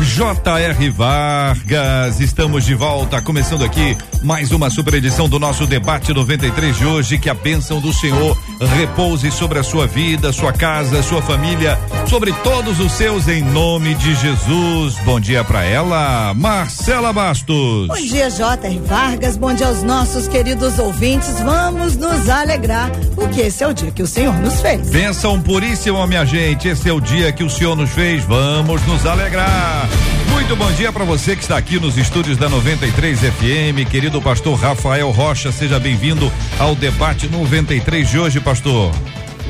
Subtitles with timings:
[0.00, 0.90] J.R.
[0.90, 6.84] Vargas, estamos de volta, começando aqui mais uma super edição do nosso debate 93 de
[6.84, 7.18] hoje.
[7.18, 8.36] Que a bênção do Senhor
[8.76, 13.94] repouse sobre a sua vida, sua casa, sua família, sobre todos os seus, em nome
[13.94, 14.96] de Jesus.
[15.04, 17.88] Bom dia para ela, Marcela Bastos.
[17.88, 18.78] Bom dia, J.R.
[18.80, 19.36] Vargas.
[19.36, 21.40] Bom dia aos nossos queridos ouvintes.
[21.40, 24.90] Vamos nos alegrar, porque esse é o dia que o Senhor nos fez.
[24.90, 26.68] Bênção puríssima, minha gente.
[26.68, 28.24] Esse é o dia que o Senhor nos fez.
[28.24, 29.88] Vamos nos alegrar.
[30.36, 34.54] Muito bom dia para você que está aqui nos estúdios da 93 FM, querido pastor
[34.58, 38.92] Rafael Rocha, seja bem-vindo ao debate 93 de hoje, pastor.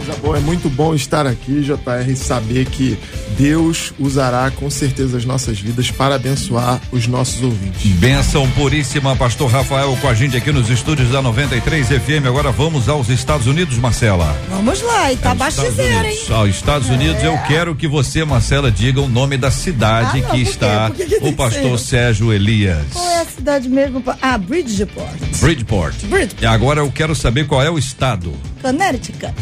[0.07, 2.97] Coisa boa, é muito bom estar aqui, JR, e saber que
[3.37, 7.91] Deus usará com certeza as nossas vidas para abençoar os nossos ouvintes.
[7.95, 12.25] Benção puríssima, pastor Rafael, com a gente aqui nos estúdios da 93 FM.
[12.25, 14.33] Agora vamos aos Estados Unidos, Marcela.
[14.49, 16.19] Vamos lá, e tá é, hein?
[16.31, 17.27] Aos Estados Unidos, é.
[17.27, 21.05] eu quero que você, Marcela, diga o nome da cidade ah, não, que está que
[21.05, 22.87] que o pastor Sérgio Elias.
[22.93, 24.05] Qual é a cidade mesmo?
[24.23, 25.19] Ah, Bridgeport.
[25.41, 25.97] Bridgeport.
[26.05, 26.43] Bridgeport.
[26.43, 28.33] E agora eu quero saber qual é o estado.
[28.63, 29.35] Connecticut.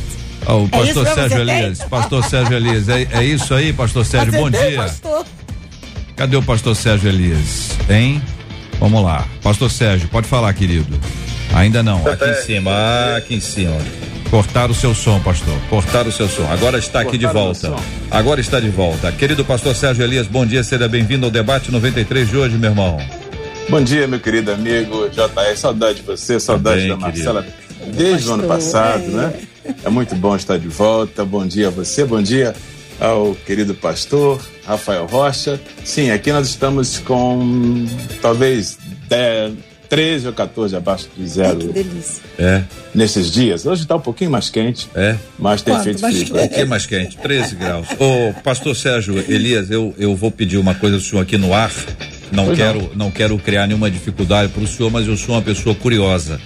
[0.47, 4.33] Oh, o pastor é Sérgio Elias, pastor Sérgio Elias, é, é, isso aí, pastor Sérgio,
[4.33, 4.77] bom dia.
[4.77, 5.27] Pastor.
[6.17, 7.71] Cadê o pastor Sérgio Elias?
[7.89, 8.23] Hein?
[8.79, 9.27] Vamos lá.
[9.43, 10.99] Pastor Sérgio, pode falar, querido.
[11.55, 12.07] Ainda não.
[12.07, 13.77] Aqui em cima, aqui em cima.
[14.31, 15.55] Cortar o seu som, pastor.
[15.71, 16.47] Cortar o seu som.
[16.51, 17.75] Agora está aqui de volta.
[18.11, 19.11] Agora está de volta.
[19.13, 22.99] Querido pastor Sérgio Elias, bom dia, seja bem-vindo ao debate 93 de hoje, meu irmão.
[23.69, 25.57] Bom dia, meu querido amigo JR.
[25.57, 27.43] Saudade de você, saudade Também, da Marcela.
[27.43, 29.09] Querido desde o ano passado, é.
[29.09, 29.33] né?
[29.85, 31.25] É muito bom estar de volta.
[31.25, 32.55] Bom dia a você, bom dia
[33.01, 35.61] ao querido pastor Rafael Rocha.
[35.85, 37.87] Sim, aqui nós estamos com
[38.21, 39.55] talvez 10,
[39.89, 41.59] 13 ou 14 abaixo de zero.
[41.61, 42.23] Ai, que delícia.
[42.39, 42.63] É.
[42.95, 43.67] Nesses dias.
[43.67, 44.89] Hoje está um pouquinho mais quente.
[44.95, 45.17] É.
[45.39, 45.85] Mas tem Quanto?
[45.85, 46.25] feito frio.
[46.25, 47.89] Um pouquinho mais quente, 13 graus.
[47.99, 51.73] Ô, pastor Sérgio Elias, eu, eu vou pedir uma coisa do senhor aqui no ar.
[52.33, 52.91] Não quero, não.
[52.97, 56.41] não quero criar nenhuma dificuldade para o senhor, mas eu sou uma pessoa curiosa.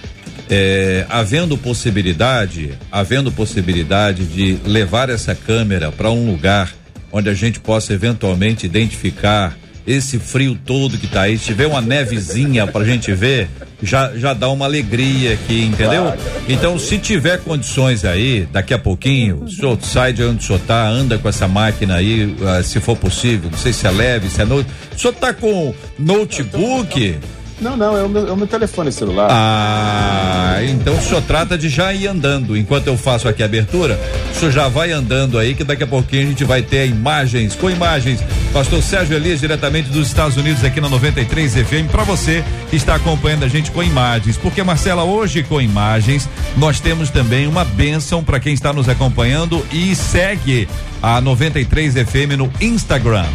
[0.49, 6.73] É, havendo possibilidade, havendo possibilidade de levar essa câmera para um lugar
[7.11, 9.55] onde a gente possa eventualmente identificar
[9.85, 13.49] esse frio todo que está aí, se tiver uma nevezinha para a gente ver,
[13.81, 16.13] já, já dá uma alegria aqui, entendeu?
[16.47, 20.59] Então, se tiver condições aí, daqui a pouquinho, o senhor sai de onde o senhor
[20.59, 24.29] tá, anda com essa máquina aí, uh, se for possível, não sei se é leve,
[24.29, 24.69] se é note.
[24.95, 27.17] O senhor tá com notebook?
[27.61, 29.27] Não, não, é o meu, é o meu telefone celular.
[29.29, 32.55] Ah, então o senhor trata de já ir andando.
[32.55, 33.99] Enquanto eu faço aqui a abertura,
[34.31, 37.55] o senhor já vai andando aí, que daqui a pouquinho a gente vai ter imagens,
[37.55, 38.23] com imagens.
[38.53, 42.95] Pastor Sérgio Elias, diretamente dos Estados Unidos, aqui na 93 FM, para você que está
[42.95, 44.37] acompanhando a gente com imagens.
[44.37, 49.65] Porque, Marcela, hoje com imagens, nós temos também uma bênção para quem está nos acompanhando
[49.71, 50.67] e segue
[51.01, 53.25] a 93 FM no Instagram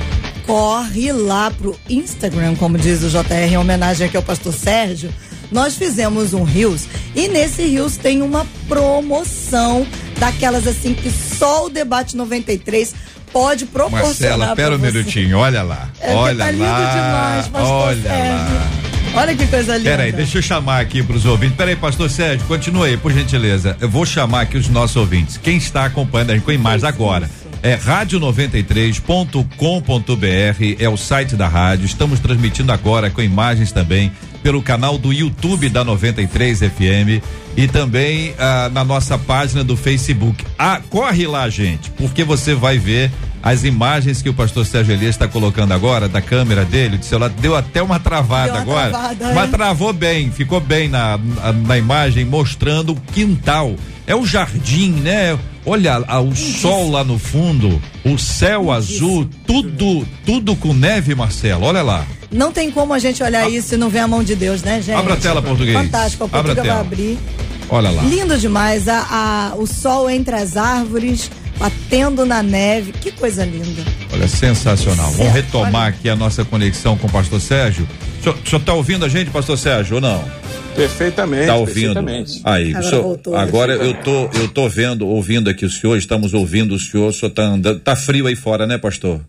[0.46, 5.12] corre lá pro Instagram, como diz o JR, em homenagem aqui ao pastor Sérgio.
[5.50, 9.86] Nós fizemos um Rios e nesse Rios tem uma promoção
[10.18, 12.94] daquelas assim que só o debate 93
[13.32, 14.38] pode proporcionar.
[14.38, 15.88] Marcela, pera um minutinho, olha lá.
[16.00, 17.40] É, olha tá lindo lá.
[17.40, 18.54] demais, olha Sérgio.
[18.54, 18.84] lá.
[19.16, 19.90] Olha que coisa linda.
[19.90, 21.56] Peraí, deixa eu chamar aqui para os ouvintes.
[21.56, 23.76] Peraí, pastor Sérgio, continue aí, por gentileza.
[23.80, 25.36] Eu vou chamar aqui os nossos ouvintes.
[25.36, 27.30] Quem está acompanhando a gente com imagens agora.
[27.64, 31.86] É rádio93.com.br, é o site da rádio.
[31.86, 37.24] Estamos transmitindo agora com imagens também pelo canal do YouTube da 93 FM
[37.56, 40.44] e também ah, na nossa página do Facebook.
[40.58, 43.10] Ah, corre lá, gente, porque você vai ver
[43.42, 47.30] as imagens que o pastor Sérgio Elias está colocando agora da câmera dele, do celular,
[47.30, 49.52] deu até uma travada uma agora, travada, mas é?
[49.52, 53.74] travou bem, ficou bem na, na, na imagem mostrando o quintal.
[54.06, 55.38] É o jardim, né?
[55.66, 61.64] Olha o sol lá no fundo, o céu azul, tudo, tudo com neve, Marcelo.
[61.64, 62.06] Olha lá.
[62.30, 64.82] Não tem como a gente olhar isso e não ver a mão de Deus, né,
[64.82, 64.96] gente?
[64.96, 65.76] Abra a tela, português.
[65.76, 67.18] Fantástico, a portuguesa vai abrir.
[67.70, 68.02] Olha lá.
[68.02, 73.82] Lindo demais, a, a, o sol entre as árvores, batendo na neve, que coisa linda.
[74.12, 75.06] Olha, sensacional.
[75.06, 75.18] Certo.
[75.18, 75.88] Vamos retomar Olha.
[75.88, 77.88] aqui a nossa conexão com o pastor Sérgio.
[78.20, 80.24] O senhor está ouvindo a gente, pastor Sérgio, ou não?
[80.74, 81.46] Perfeitamente.
[81.46, 81.94] Tá ouvindo?
[81.94, 82.40] Perfeitamente.
[82.44, 86.34] Aí, agora, senhor, voltou, agora eu tô, eu tô vendo, ouvindo aqui o senhor, estamos
[86.34, 89.20] ouvindo o senhor, o senhor tá andando, tá frio aí fora, né, pastor?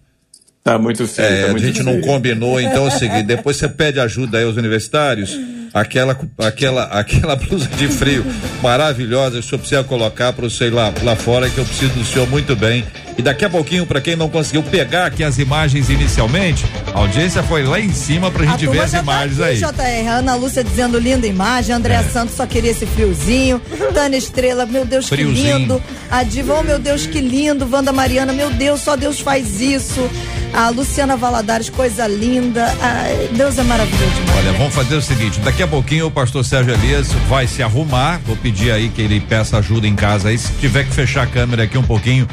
[0.64, 1.28] Tá muito feio.
[1.28, 1.96] É, tá muito a gente feio.
[1.96, 5.38] não combinou, então é o seguinte, depois você pede ajuda aí aos universitários,
[5.72, 8.26] aquela, aquela, aquela blusa de frio
[8.64, 12.28] maravilhosa, o senhor precisa colocar para sei lá, lá fora, que eu preciso do senhor
[12.28, 12.84] muito bem.
[13.18, 17.42] E daqui a pouquinho, para quem não conseguiu pegar aqui as imagens inicialmente, a audiência
[17.44, 19.46] foi lá em cima pra gente ver as já imagens tá
[19.84, 20.04] aqui, aí.
[20.04, 23.62] JR, Ana Lúcia dizendo linda imagem, Andréa Santos só queria esse friozinho,
[23.94, 25.36] Tânia Estrela, meu Deus Friozinho.
[25.36, 29.20] que lindo, a Diva, oh meu Deus que lindo, Wanda Mariana, meu Deus, só Deus
[29.20, 30.10] faz isso,
[30.54, 34.38] a Luciana Valadares, coisa linda, Ai, Deus é maravilhoso demais.
[34.40, 38.20] Olha, vamos fazer o seguinte: daqui a pouquinho o pastor Sérgio Elias vai se arrumar.
[38.26, 40.38] Vou pedir aí que ele peça ajuda em casa aí.
[40.38, 42.28] Se tiver que fechar a câmera aqui um pouquinho,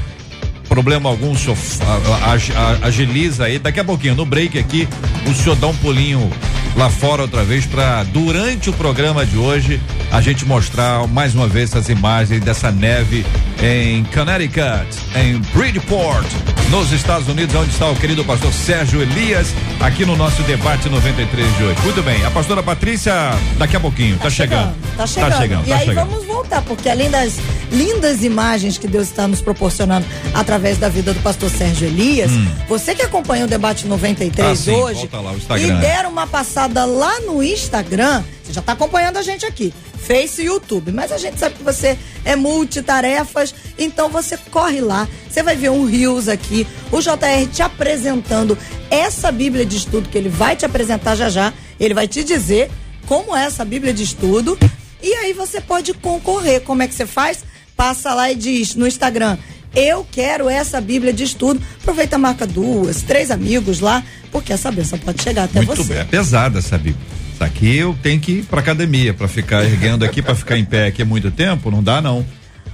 [0.68, 3.58] problema algum, o senhor a- a- a- agiliza aí.
[3.58, 4.88] Daqui a pouquinho, no break aqui,
[5.30, 6.30] o senhor dá um pulinho
[6.76, 9.80] lá fora outra vez para durante o programa de hoje
[10.10, 13.24] a gente mostrar mais uma vez essas imagens dessa neve
[13.62, 16.26] em Connecticut, em Bridgeport,
[16.70, 19.48] nos Estados Unidos, onde está o querido pastor Sérgio Elias,
[19.80, 21.80] aqui no nosso debate 93 de hoje.
[21.82, 23.12] Muito bem, a pastora Patrícia,
[23.58, 24.74] daqui a pouquinho, tá, chegando.
[24.96, 25.30] Tá chegando.
[25.30, 26.08] Tá chegando, e tá aí chegando.
[26.10, 27.38] vamos voltar, porque além das
[27.70, 32.30] lindas imagens que Deus está nos proporcionando através da vida do pastor Sérgio Elias,
[32.68, 34.50] você que acompanha o debate 93 Hum.
[34.52, 35.80] Ah, sim, hoje lá, e Instagram.
[35.80, 39.72] der uma passada lá no Instagram, você já está acompanhando a gente aqui.
[39.98, 45.08] Face e YouTube, mas a gente sabe que você é multitarefas, então você corre lá,
[45.30, 48.58] você vai ver um Rios aqui, o JR te apresentando
[48.90, 52.68] essa Bíblia de estudo que ele vai te apresentar já já, ele vai te dizer
[53.06, 54.58] como é essa Bíblia de estudo.
[55.02, 56.60] E aí você pode concorrer.
[56.62, 57.44] Como é que você faz?
[57.76, 59.36] Passa lá e diz no Instagram.
[59.74, 61.60] Eu quero essa Bíblia de estudo.
[61.80, 65.94] Aproveita, marca duas, três amigos lá, porque essa benção pode chegar até Muito você.
[65.94, 67.02] bem, é pesada essa Bíblia.
[67.40, 70.86] Aqui eu tenho que ir pra academia, pra ficar erguendo aqui, pra ficar em pé
[70.86, 72.24] aqui muito tempo, não dá não.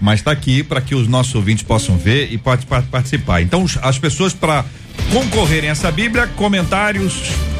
[0.00, 3.41] Mas tá aqui para que os nossos ouvintes possam ver e pode pa- participar.
[3.41, 4.65] Então, as pessoas para
[5.12, 7.15] concorrerem a essa Bíblia, comentários,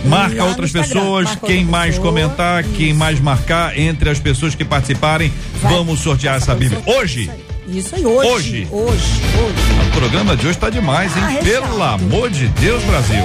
[0.05, 2.99] marca Lá outras pessoas, marca quem outra mais pessoa, comentar, quem isso.
[2.99, 5.33] mais marcar entre as pessoas que participarem,
[5.63, 5.73] Vai.
[5.73, 6.81] vamos sortear essa Bíblia.
[6.87, 7.31] Hoje,
[7.69, 8.29] Isso aí, hoje.
[8.29, 8.69] Hoje.
[8.73, 9.89] Hoje, hoje.
[9.89, 11.23] o programa de hoje tá demais, hein?
[11.23, 11.45] Ah.
[11.45, 13.23] Pelo amor de Deus, Brasil.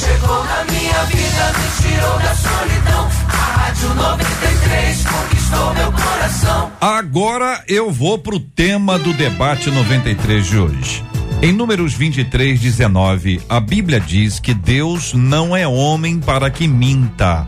[0.00, 3.08] Chegou na minha vida, me tirou da solidão.
[3.26, 6.72] A Rádio 93 conquistou meu coração.
[6.78, 11.02] Agora eu vou pro tema do debate 93 de hoje.
[11.40, 17.46] Em Números 23, 19, a Bíblia diz que Deus não é homem para que minta,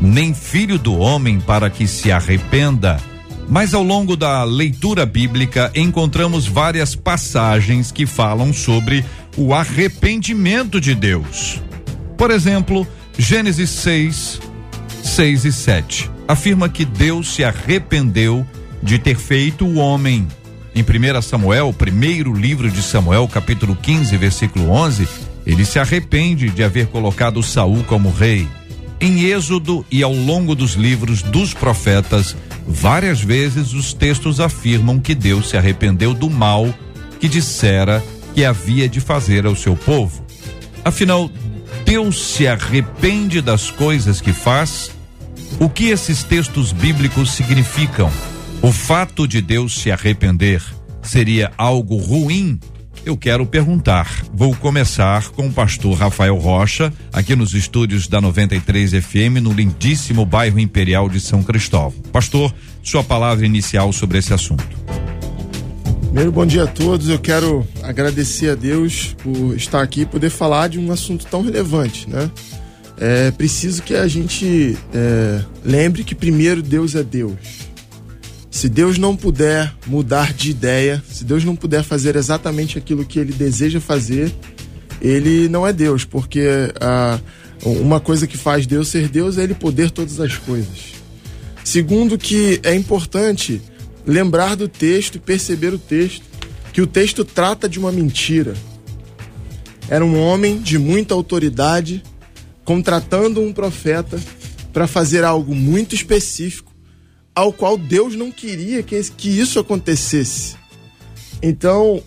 [0.00, 2.98] nem filho do homem para que se arrependa.
[3.48, 9.04] Mas ao longo da leitura bíblica encontramos várias passagens que falam sobre
[9.36, 11.60] o arrependimento de Deus.
[12.16, 12.86] Por exemplo,
[13.18, 14.40] Gênesis 6,
[15.02, 18.46] 6 e 7 afirma que Deus se arrependeu
[18.82, 20.26] de ter feito o homem.
[20.74, 25.06] Em 1 Samuel, primeiro livro de Samuel, capítulo 15, versículo 11,
[25.46, 28.48] ele se arrepende de haver colocado Saul como rei.
[29.00, 32.34] Em Êxodo e ao longo dos livros dos profetas,
[32.66, 36.72] várias vezes os textos afirmam que Deus se arrependeu do mal
[37.20, 38.02] que dissera
[38.34, 40.24] que havia de fazer ao seu povo.
[40.84, 41.30] Afinal,
[41.84, 44.90] Deus se arrepende das coisas que faz?
[45.60, 48.10] O que esses textos bíblicos significam?
[48.60, 50.62] O fato de Deus se arrepender
[51.02, 52.58] seria algo ruim?
[53.04, 54.24] Eu quero perguntar.
[54.32, 60.24] Vou começar com o pastor Rafael Rocha, aqui nos estúdios da 93 FM, no lindíssimo
[60.24, 61.92] bairro Imperial de São Cristóvão.
[62.10, 64.66] Pastor, sua palavra inicial sobre esse assunto.
[66.04, 67.10] Primeiro, bom dia a todos.
[67.10, 71.42] Eu quero agradecer a Deus por estar aqui e poder falar de um assunto tão
[71.42, 72.30] relevante, né?
[72.96, 77.34] É preciso que a gente é, lembre que primeiro Deus é Deus.
[78.54, 83.18] Se Deus não puder mudar de ideia, se Deus não puder fazer exatamente aquilo que
[83.18, 84.32] Ele deseja fazer,
[85.02, 87.18] Ele não é Deus, porque ah,
[87.64, 90.92] uma coisa que faz Deus ser Deus é Ele poder todas as coisas.
[91.64, 93.60] Segundo, que é importante
[94.06, 96.22] lembrar do texto e perceber o texto,
[96.72, 98.54] que o texto trata de uma mentira.
[99.88, 102.04] Era um homem de muita autoridade
[102.64, 104.16] contratando um profeta
[104.72, 106.72] para fazer algo muito específico,
[107.34, 110.56] ao qual Deus não queria que, que isso acontecesse.
[111.42, 112.02] Então,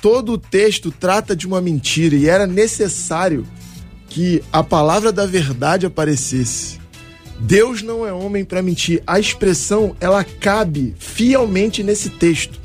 [0.00, 3.46] todo o texto trata de uma mentira e era necessário
[4.08, 6.78] que a palavra da verdade aparecesse.
[7.38, 9.02] Deus não é homem para mentir.
[9.06, 12.60] A expressão ela cabe fielmente nesse texto.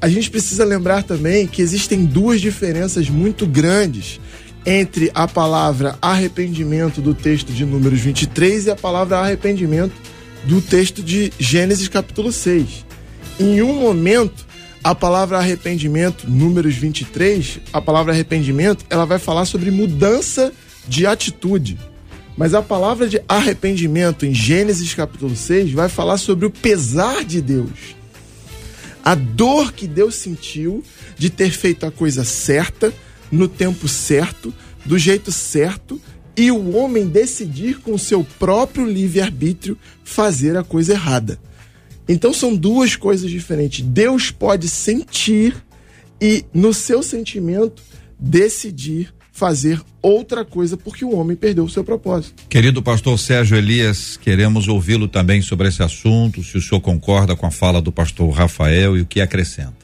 [0.00, 4.18] A gente precisa lembrar também que existem duas diferenças muito grandes
[4.64, 9.92] entre a palavra arrependimento do texto de Números 23 e a palavra arrependimento
[10.44, 12.84] do texto de Gênesis capítulo 6.
[13.38, 14.46] Em um momento,
[14.82, 20.54] A palavra arrependimento, números 23, a palavra arrependimento, ela vai falar sobre mudança
[20.88, 21.78] de atitude.
[22.34, 27.42] Mas a palavra de arrependimento em Gênesis capítulo 6 vai falar sobre o pesar de
[27.42, 27.94] Deus.
[29.04, 30.82] A dor que Deus sentiu
[31.18, 32.90] de ter feito a coisa certa,
[33.30, 34.52] no tempo certo,
[34.86, 36.00] do jeito certo,
[36.40, 41.38] e o homem decidir com seu próprio livre-arbítrio fazer a coisa errada.
[42.08, 43.84] Então são duas coisas diferentes.
[43.84, 45.54] Deus pode sentir
[46.18, 47.82] e, no seu sentimento,
[48.18, 52.42] decidir fazer outra coisa porque o homem perdeu o seu propósito.
[52.48, 57.44] Querido pastor Sérgio Elias, queremos ouvi-lo também sobre esse assunto, se o senhor concorda com
[57.44, 59.79] a fala do pastor Rafael e o que acrescenta.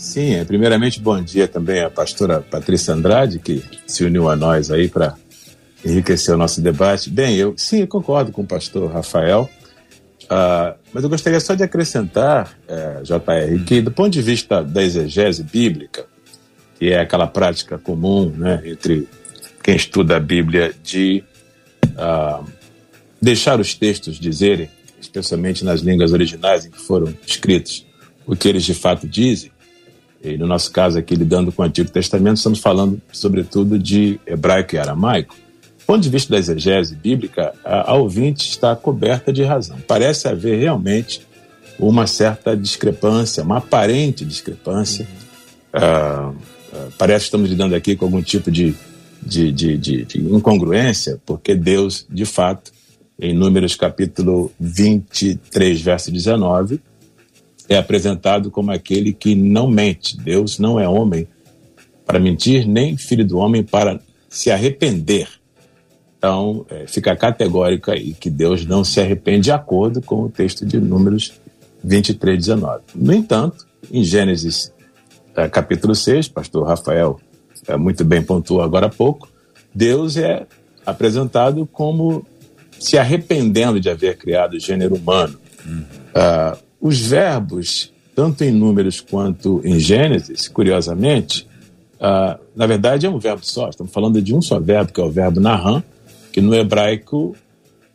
[0.00, 4.70] Sim, é, primeiramente bom dia também à pastora Patrícia Andrade, que se uniu a nós
[4.70, 5.14] aí para
[5.84, 7.10] enriquecer o nosso debate.
[7.10, 9.46] Bem, eu sim, eu concordo com o pastor Rafael.
[10.22, 14.64] Uh, mas eu gostaria só de acrescentar, uh, eh, JR, que do ponto de vista
[14.64, 16.06] da exegese bíblica,
[16.78, 19.06] que é aquela prática comum né, entre
[19.62, 21.22] quem estuda a Bíblia de
[21.88, 22.42] uh,
[23.20, 27.86] deixar os textos dizerem, especialmente nas línguas originais em que foram escritos,
[28.26, 29.52] o que eles de fato dizem.
[30.22, 34.74] E no nosso caso aqui, lidando com o Antigo Testamento, estamos falando sobretudo de hebraico
[34.74, 35.34] e aramaico
[35.90, 39.76] ponto de vista da exegese bíblica, a, a ouvinte está coberta de razão.
[39.88, 41.26] Parece haver realmente
[41.80, 45.04] uma certa discrepância, uma aparente discrepância.
[45.74, 45.80] Uhum.
[45.80, 48.72] Uh, uh, parece que estamos lidando aqui com algum tipo de,
[49.20, 52.70] de, de, de, de incongruência, porque Deus, de fato,
[53.18, 56.80] em Números capítulo 23, verso 19,
[57.70, 60.16] é apresentado como aquele que não mente.
[60.16, 61.28] Deus não é homem
[62.04, 65.28] para mentir, nem filho do homem para se arrepender.
[66.18, 70.66] Então, é, fica categórico aí que Deus não se arrepende de acordo com o texto
[70.66, 71.32] de Números
[71.84, 72.82] 23, 19.
[72.92, 74.72] No entanto, em Gênesis
[75.36, 77.20] é, capítulo 6, pastor Rafael
[77.68, 79.28] é, muito bem pontuou agora há pouco,
[79.72, 80.44] Deus é
[80.84, 82.26] apresentado como
[82.80, 85.38] se arrependendo de haver criado o gênero humano.
[85.64, 85.84] Uhum.
[86.10, 91.46] Uh, os verbos, tanto em Números quanto em Gênesis, curiosamente,
[91.96, 95.04] uh, na verdade é um verbo só, estamos falando de um só verbo, que é
[95.04, 95.82] o verbo narram,
[96.32, 97.36] que no hebraico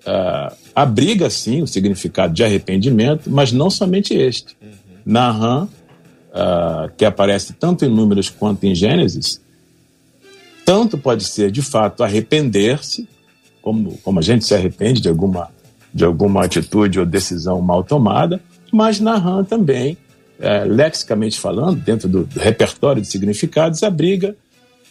[0.06, 4.56] uh, abriga, sim, o significado de arrependimento, mas não somente este.
[4.62, 5.64] Uhum.
[6.36, 9.40] Uh, que aparece tanto em Números quanto em Gênesis,
[10.66, 13.08] tanto pode ser, de fato, arrepender-se,
[13.62, 15.50] como, como a gente se arrepende de alguma,
[15.94, 18.42] de alguma atitude ou decisão mal tomada,
[18.76, 19.98] mas Naham também,
[20.38, 24.36] é, lexicamente falando, dentro do, repertório de significados, abriga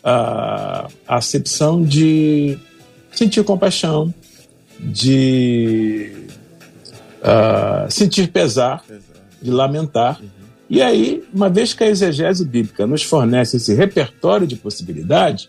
[0.02, 2.58] a, a acepção de
[3.12, 4.12] sentir compaixão,
[4.80, 6.12] de
[7.20, 8.82] uh, sentir pesar,
[9.40, 10.18] de lamentar.
[10.68, 15.48] E aí, uma vez que a exegese bíblica nos fornece esse repertório de possibilidades,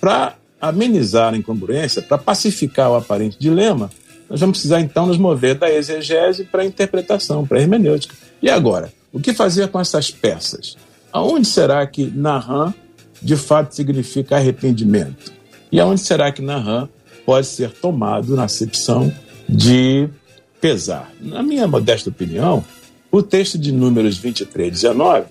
[0.00, 3.90] para amenizar a incongruência, para pacificar o aparente dilema,
[4.28, 8.14] nós vamos precisar então nos mover da exegese para a interpretação, para a hermenêutica.
[8.42, 10.76] E agora, o que fazer com essas peças?
[11.12, 12.74] Aonde será que Naham
[13.22, 15.32] de fato significa arrependimento?
[15.70, 16.88] E aonde será que Naham
[17.24, 19.12] pode ser tomado na acepção
[19.48, 20.08] de
[20.60, 21.10] pesar?
[21.20, 22.64] Na minha modesta opinião,
[23.10, 25.26] o texto de Números 23, 19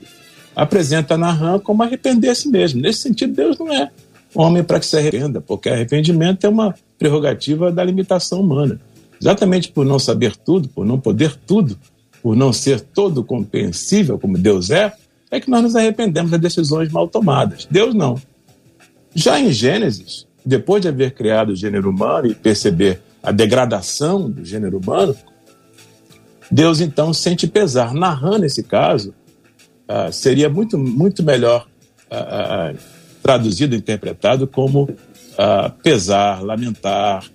[0.55, 2.81] apresenta Naham como arrepender-se mesmo.
[2.81, 3.91] Nesse sentido, Deus não é
[4.33, 8.79] homem para que se arrependa, porque arrependimento é uma prerrogativa da limitação humana.
[9.21, 11.77] Exatamente por não saber tudo, por não poder tudo,
[12.21, 14.93] por não ser todo compreensível como Deus é,
[15.31, 17.67] é que nós nos arrependemos das decisões mal tomadas.
[17.69, 18.19] Deus não.
[19.13, 24.45] Já em Gênesis, depois de haver criado o gênero humano e perceber a degradação do
[24.45, 25.15] gênero humano,
[26.51, 27.93] Deus então sente pesar.
[27.93, 29.13] Narrando esse caso,
[29.89, 31.67] uh, seria muito, muito melhor
[32.11, 32.77] uh, uh,
[33.23, 34.89] traduzido, interpretado como
[35.83, 37.25] pesar, lamentar.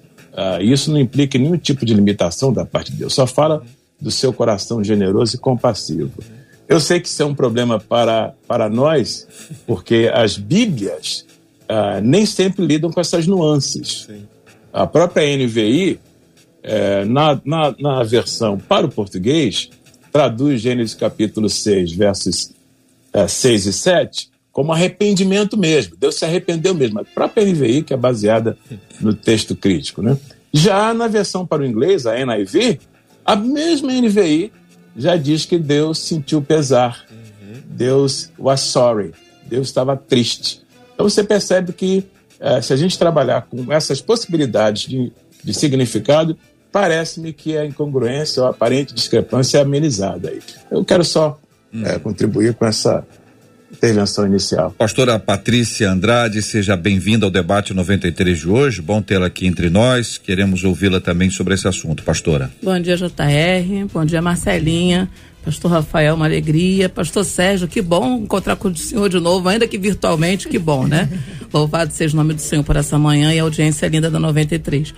[0.61, 3.63] isso não implica nenhum tipo de limitação da parte de Deus, só fala
[4.01, 6.23] do seu coração generoso e compassivo.
[6.69, 9.27] Eu sei que isso é um problema para, para nós,
[9.67, 11.27] porque as Bíblias
[11.63, 14.07] uh, nem sempre lidam com essas nuances.
[14.07, 14.27] Sim.
[14.73, 15.99] A própria NVI,
[16.63, 19.69] é, na, na, na, versão para o português,
[20.13, 22.53] traduz Gênesis capítulo 6, versos
[23.13, 25.97] é, 6 e 7, como arrependimento mesmo.
[25.97, 27.01] Deus se arrependeu mesmo.
[27.01, 28.59] A própria NVI, que é baseada
[29.01, 30.03] no texto crítico.
[30.03, 30.19] Né?
[30.53, 32.79] Já na versão para o inglês, a NIV,
[33.25, 34.53] a mesma NVI
[34.95, 37.07] já diz que Deus sentiu pesar.
[37.11, 37.63] Uhum.
[37.71, 39.13] Deus was sorry.
[39.47, 40.61] Deus estava triste.
[40.93, 42.05] Então você percebe que
[42.39, 45.11] é, se a gente trabalhar com essas possibilidades de,
[45.43, 46.37] de significado,
[46.71, 50.29] parece-me que a incongruência ou a aparente discrepância é amenizada.
[50.29, 50.41] Aí.
[50.71, 51.41] Eu quero só
[51.73, 51.83] hum.
[51.87, 53.07] é, contribuir com essa
[53.73, 54.75] intervenção inicial.
[54.77, 58.83] Pastora Patrícia Andrade, seja bem-vinda ao debate 93 de hoje.
[58.83, 60.19] Bom tê-la aqui entre nós.
[60.19, 62.51] Queremos ouvi-la também sobre esse assunto, pastora.
[62.63, 63.87] Bom dia, JR.
[63.93, 65.09] Bom dia, Marcelinha.
[65.45, 66.89] Pastor Rafael, uma alegria.
[66.89, 70.87] Pastor Sérgio, que bom encontrar com o senhor de novo, ainda que virtualmente, que bom,
[70.87, 71.09] né?
[71.53, 74.95] Louvado seja o nome do Senhor por essa manhã e a audiência linda da 93.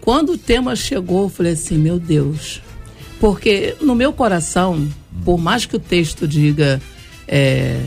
[0.00, 2.62] Quando o tema chegou, eu falei assim: meu Deus.
[3.18, 4.88] Porque no meu coração,
[5.24, 6.80] por mais que o texto diga.
[7.28, 7.80] É,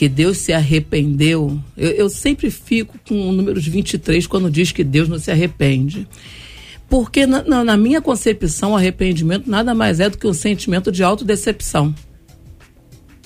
[0.00, 4.82] que Deus se arrependeu, eu, eu sempre fico com o número 23 quando diz que
[4.82, 6.08] Deus não se arrepende.
[6.88, 11.02] Porque na, na, na minha concepção, arrependimento nada mais é do que um sentimento de
[11.02, 11.94] autodecepção.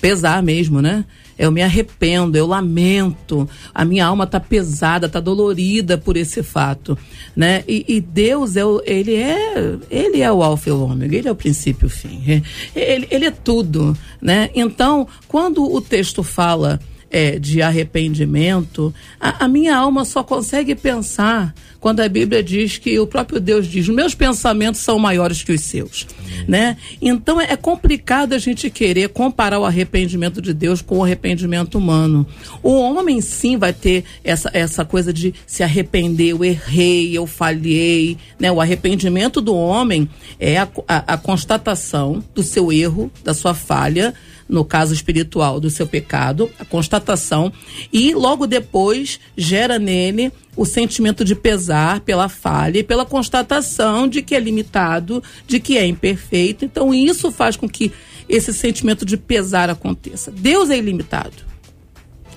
[0.01, 1.05] Pesar mesmo, né?
[1.39, 6.97] Eu me arrependo, eu lamento, a minha alma está pesada, está dolorida por esse fato,
[7.35, 7.65] né?
[7.67, 11.29] E, e, Deus é o, ele é ele é o alfa e o ômega, ele
[11.29, 12.43] é o princípio e o fim,
[12.75, 14.51] ele, ele é tudo, né?
[14.55, 16.81] Então, quando o texto fala
[17.15, 22.99] é, de arrependimento, a, a, minha alma só consegue pensar quando a Bíblia diz que
[22.99, 26.09] o próprio Deus diz: meus pensamentos são maiores que os seus,
[26.49, 26.77] né?
[27.01, 31.79] Então é, é complicado a gente querer comparar o arrependimento de Deus com o arrependimento
[31.79, 32.27] humano.
[32.61, 38.19] O homem sim vai ter essa, essa coisa de se arrepender, eu errei, eu falhei,
[38.41, 38.51] né?
[38.51, 44.13] O arrependimento do homem é a, a, a constatação do seu erro, da sua falha
[44.49, 47.53] no caso espiritual, do seu pecado, a constatação,
[47.93, 54.23] e logo depois gera nele o sentimento de pesar pela falha e pela constatação de
[54.23, 56.65] que é limitado, de que é imperfeito.
[56.65, 57.93] Então, isso faz com que
[58.29, 60.31] esse sentimento de pesar aconteça.
[60.31, 61.43] Deus é ilimitado.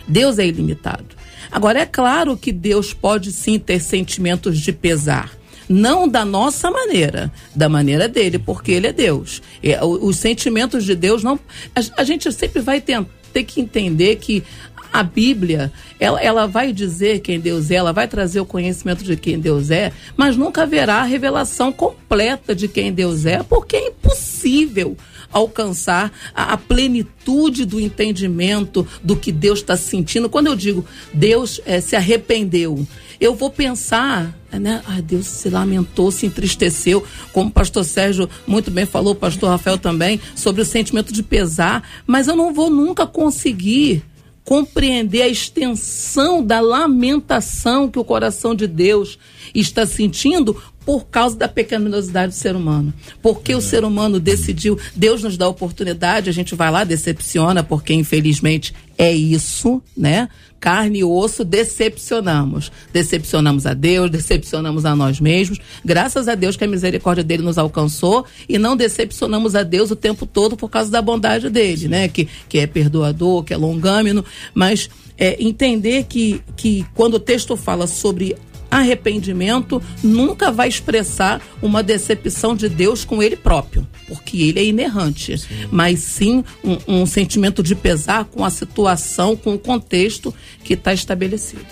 [0.08, 1.16] Deus é ilimitado.
[1.52, 5.37] Agora, é claro que Deus pode sim ter sentimentos de pesar
[5.68, 9.42] não da nossa maneira, da maneira dele, porque ele é Deus.
[9.62, 11.40] É, os sentimentos de Deus não.
[11.76, 13.06] A, a gente sempre vai ter,
[13.46, 14.44] que entender que
[14.92, 19.16] a Bíblia, ela, ela vai dizer quem Deus é, ela vai trazer o conhecimento de
[19.16, 23.88] quem Deus é, mas nunca haverá a revelação completa de quem Deus é, porque é
[23.88, 24.98] impossível
[25.32, 30.30] alcançar a, a plenitude do entendimento do que Deus está sentindo.
[30.30, 32.88] Quando eu digo Deus é, se arrependeu,
[33.20, 34.82] eu vou pensar, né?
[34.86, 39.50] Ah, Deus se lamentou, se entristeceu, como o pastor Sérgio muito bem falou, o pastor
[39.50, 44.04] Rafael também, sobre o sentimento de pesar, mas eu não vou nunca conseguir
[44.44, 49.20] compreender a extensão da lamentação que o coração de Deus
[49.54, 50.56] está sentindo
[50.88, 52.94] por causa da pecaminosidade do ser humano.
[53.22, 57.62] Porque o ser humano decidiu, Deus nos dá a oportunidade, a gente vai lá, decepciona,
[57.62, 60.30] porque infelizmente é isso, né?
[60.62, 62.72] Carne e osso, decepcionamos.
[62.94, 65.60] Decepcionamos a Deus, decepcionamos a nós mesmos.
[65.84, 69.96] Graças a Deus que a misericórdia dele nos alcançou e não decepcionamos a Deus o
[69.96, 72.08] tempo todo por causa da bondade dele, né?
[72.08, 74.24] Que, que é perdoador, que é longâmino,
[74.54, 78.38] mas é, entender que, que quando o texto fala sobre
[78.70, 85.38] arrependimento nunca vai expressar uma decepção de Deus com ele próprio, porque ele é inerrante,
[85.38, 85.48] sim.
[85.72, 90.94] mas sim um, um, sentimento de pesar com a situação, com o contexto que está
[90.94, 91.66] estabelecido.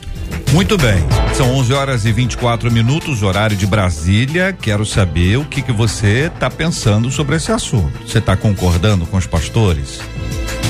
[0.51, 0.99] Muito bem,
[1.36, 4.53] são 11 horas e 24 minutos, horário de Brasília.
[4.53, 7.91] Quero saber o que, que você está pensando sobre esse assunto.
[8.05, 9.99] Você está concordando com os pastores?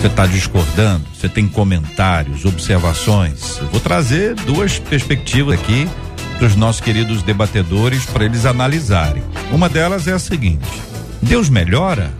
[0.06, 1.04] Você está discordando?
[1.16, 3.58] Você tem comentários, observações?
[3.58, 5.90] Eu vou trazer duas perspectivas aqui
[6.38, 9.24] para os nossos queridos debatedores para eles analisarem.
[9.52, 10.64] Uma delas é a seguinte:
[11.24, 12.14] Deus melhora?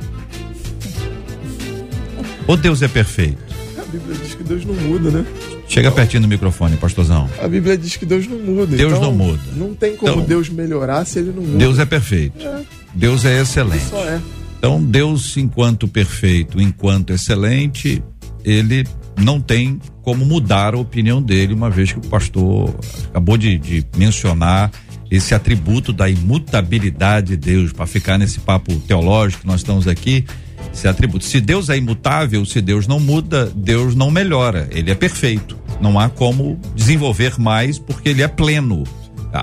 [2.48, 3.38] Ou Deus é perfeito?
[3.78, 5.26] A Bíblia diz que Deus não muda, né?
[5.68, 7.30] Chega pertinho do microfone, pastorzão.
[7.40, 8.76] A Bíblia diz que Deus não muda.
[8.76, 9.44] Deus então, não muda.
[9.56, 11.60] Não tem como então, Deus melhorar se ele não muda.
[11.60, 12.44] Deus é perfeito.
[12.44, 12.64] É.
[12.96, 13.76] Deus é excelente.
[13.76, 14.20] Ele só é.
[14.66, 18.04] Então, Deus, enquanto perfeito, enquanto excelente,
[18.44, 18.84] ele
[19.16, 22.76] não tem como mudar a opinião dele, uma vez que o pastor
[23.10, 24.72] acabou de, de mencionar
[25.12, 30.26] esse atributo da imutabilidade de Deus, para ficar nesse papo teológico que nós estamos aqui,
[30.74, 31.26] esse atributo.
[31.26, 35.56] Se Deus é imutável, se Deus não muda, Deus não melhora, ele é perfeito.
[35.80, 38.84] Não há como desenvolver mais porque ele é pleno.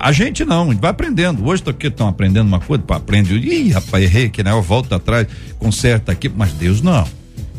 [0.01, 1.45] A gente não, a gente vai aprendendo.
[1.45, 4.51] Hoje aqui estão aprendendo uma coisa, aprende, ih, rapaz, errei aqui, né?
[4.51, 5.27] Eu volto atrás,
[5.59, 7.07] conserta aqui, mas Deus não.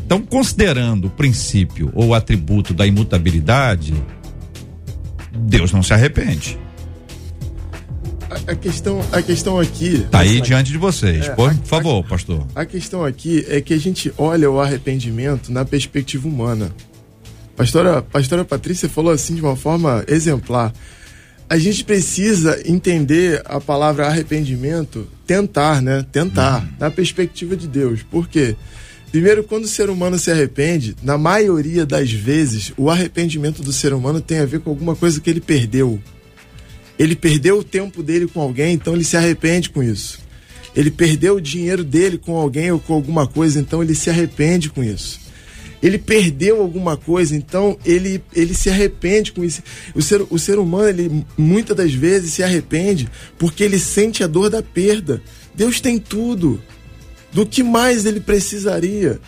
[0.05, 3.93] Então, considerando o princípio ou o atributo da imutabilidade,
[5.31, 6.59] Deus não se arrepende.
[8.29, 9.95] A, a questão, a questão aqui.
[9.95, 11.27] Está aí diante de vocês.
[11.27, 12.45] É, por, a, favor, pastor.
[12.53, 16.71] A questão aqui é que a gente olha o arrependimento na perspectiva humana.
[17.55, 20.73] Pastora, pastora Patrícia falou assim de uma forma exemplar.
[21.49, 26.05] A gente precisa entender a palavra arrependimento, tentar, né?
[26.11, 26.69] Tentar, hum.
[26.79, 28.01] na perspectiva de Deus.
[28.03, 28.55] Por quê?
[28.55, 33.71] Porque Primeiro, quando o ser humano se arrepende, na maioria das vezes, o arrependimento do
[33.71, 36.01] ser humano tem a ver com alguma coisa que ele perdeu.
[36.99, 40.19] Ele perdeu o tempo dele com alguém, então ele se arrepende com isso.
[40.75, 44.69] Ele perdeu o dinheiro dele com alguém ou com alguma coisa, então ele se arrepende
[44.69, 45.21] com isso.
[45.81, 49.61] Ele perdeu alguma coisa, então ele, ele se arrepende com isso.
[49.93, 54.27] O ser, o ser humano, ele muitas das vezes se arrepende porque ele sente a
[54.27, 55.21] dor da perda.
[55.53, 56.61] Deus tem tudo.
[57.31, 59.19] Do que mais ele precisaria?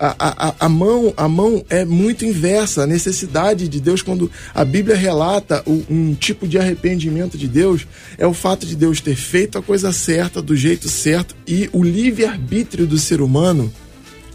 [0.00, 0.14] A,
[0.48, 2.84] a, a, mão, a mão é muito inversa.
[2.84, 7.86] A necessidade de Deus, quando a Bíblia relata o, um tipo de arrependimento de Deus,
[8.16, 11.82] é o fato de Deus ter feito a coisa certa, do jeito certo, e o
[11.82, 13.72] livre-arbítrio do ser humano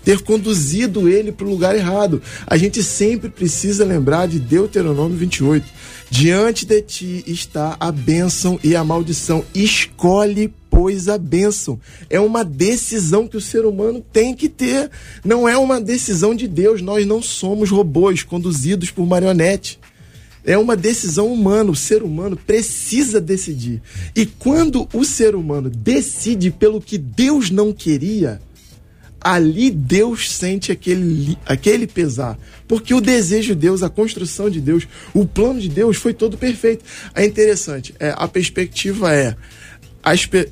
[0.04, 2.22] ter conduzido ele para o lugar errado.
[2.46, 5.66] A gente sempre precisa lembrar de Deuteronômio 28.
[6.10, 9.44] Diante de ti está a bênção e a maldição.
[9.56, 11.80] Escolhe, pois, a bênção.
[12.10, 14.92] É uma decisão que o ser humano tem que ter.
[15.24, 16.82] Não é uma decisão de Deus.
[16.82, 19.80] Nós não somos robôs conduzidos por marionete.
[20.46, 21.72] É uma decisão humana.
[21.72, 23.82] O ser humano precisa decidir.
[24.16, 28.39] E quando o ser humano decide pelo que Deus não queria,
[29.24, 32.38] ali Deus sente aquele, aquele pesar.
[32.68, 36.38] Porque o desejo de Deus, a construção de Deus, o plano de Deus foi todo
[36.38, 36.84] perfeito.
[37.16, 39.36] É interessante, é, a perspectiva é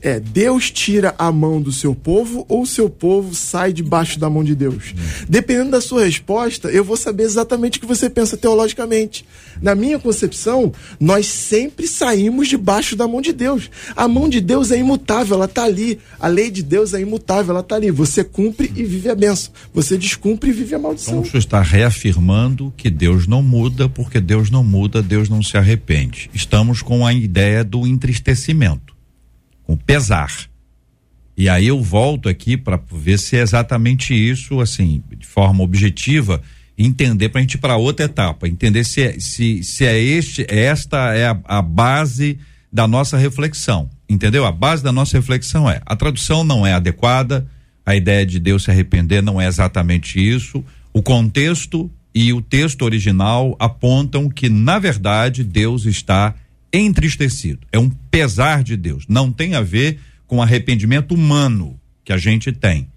[0.01, 4.29] é, Deus tira a mão do seu povo ou o seu povo sai debaixo da
[4.29, 4.93] mão de Deus?
[5.27, 9.25] Dependendo da sua resposta, eu vou saber exatamente o que você pensa teologicamente.
[9.61, 13.69] Na minha concepção, nós sempre saímos debaixo da mão de Deus.
[13.95, 15.99] A mão de Deus é imutável, ela está ali.
[16.19, 17.91] A lei de Deus é imutável, ela está ali.
[17.91, 19.51] Você cumpre e vive a benção.
[19.73, 21.13] Você descumpre e vive a maldição.
[21.13, 25.43] Então, o senhor está reafirmando que Deus não muda, porque Deus não muda, Deus não
[25.43, 26.29] se arrepende.
[26.33, 28.90] Estamos com a ideia do entristecimento
[29.63, 30.31] com pesar.
[31.37, 36.41] E aí eu volto aqui para ver se é exatamente isso, assim, de forma objetiva,
[36.77, 40.45] entender para a gente ir para outra etapa, entender se é, se, se é este,
[40.49, 42.37] esta é a, a base
[42.71, 44.45] da nossa reflexão, entendeu?
[44.45, 47.47] A base da nossa reflexão é a tradução não é adequada,
[47.85, 52.83] a ideia de Deus se arrepender não é exatamente isso, o contexto e o texto
[52.83, 56.35] original apontam que na verdade Deus está
[56.73, 57.67] entristecido.
[57.71, 59.05] É um pesar de Deus.
[59.07, 62.87] Não tem a ver com arrependimento humano que a gente tem.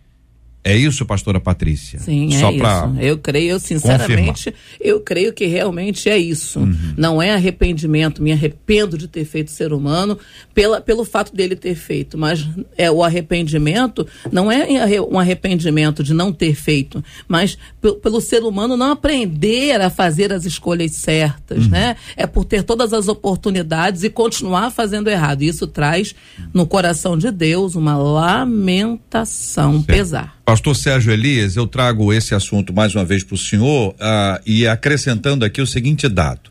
[0.64, 1.98] É isso, pastora Patrícia?
[1.98, 2.96] Sim, Só é isso.
[2.98, 4.61] Eu creio, sinceramente, confirmar.
[4.81, 6.61] eu creio que realmente é isso.
[6.61, 6.94] Uhum.
[6.96, 10.18] Não é arrependimento, me arrependo de ter feito ser humano
[10.55, 12.48] pela, pelo fato dele ter feito, mas
[12.79, 14.66] é o arrependimento não é
[15.03, 17.59] um arrependimento de não ter feito, mas
[18.03, 21.70] pelo ser humano não aprender a fazer as escolhas certas, uhum.
[21.70, 21.96] né?
[22.16, 25.42] É por ter todas as oportunidades e continuar fazendo errado.
[25.42, 26.14] Isso traz
[26.55, 29.87] no coração de Deus uma lamentação, certo.
[29.87, 30.34] pesar.
[30.44, 34.66] Pastor Sérgio Elias, eu trago esse assunto mais uma vez para o senhor ah, e
[34.66, 36.50] acrescentando aqui o seguinte dado.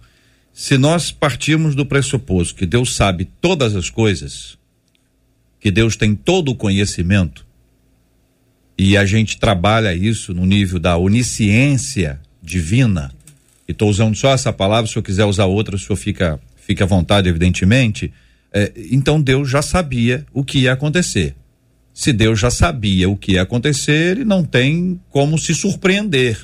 [0.51, 4.57] Se nós partirmos do pressuposto que Deus sabe todas as coisas,
[5.59, 7.45] que Deus tem todo o conhecimento,
[8.75, 13.13] e a gente trabalha isso no nível da onisciência divina,
[13.67, 16.83] e estou usando só essa palavra, se eu quiser usar outra, o senhor fica, fica
[16.83, 18.11] à vontade, evidentemente.
[18.51, 21.35] É, então Deus já sabia o que ia acontecer
[21.93, 26.39] se Deus já sabia o que ia acontecer, ele não tem como se surpreender.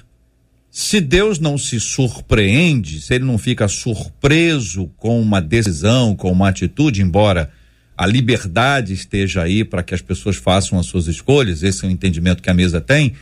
[0.69, 6.49] Se Deus não se surpreende, se ele não fica surpreso com uma decisão, com uma
[6.49, 7.49] atitude, embora
[7.97, 11.91] a liberdade esteja aí para que as pessoas façam as suas escolhas, esse é o
[11.91, 13.13] entendimento que a mesa tem.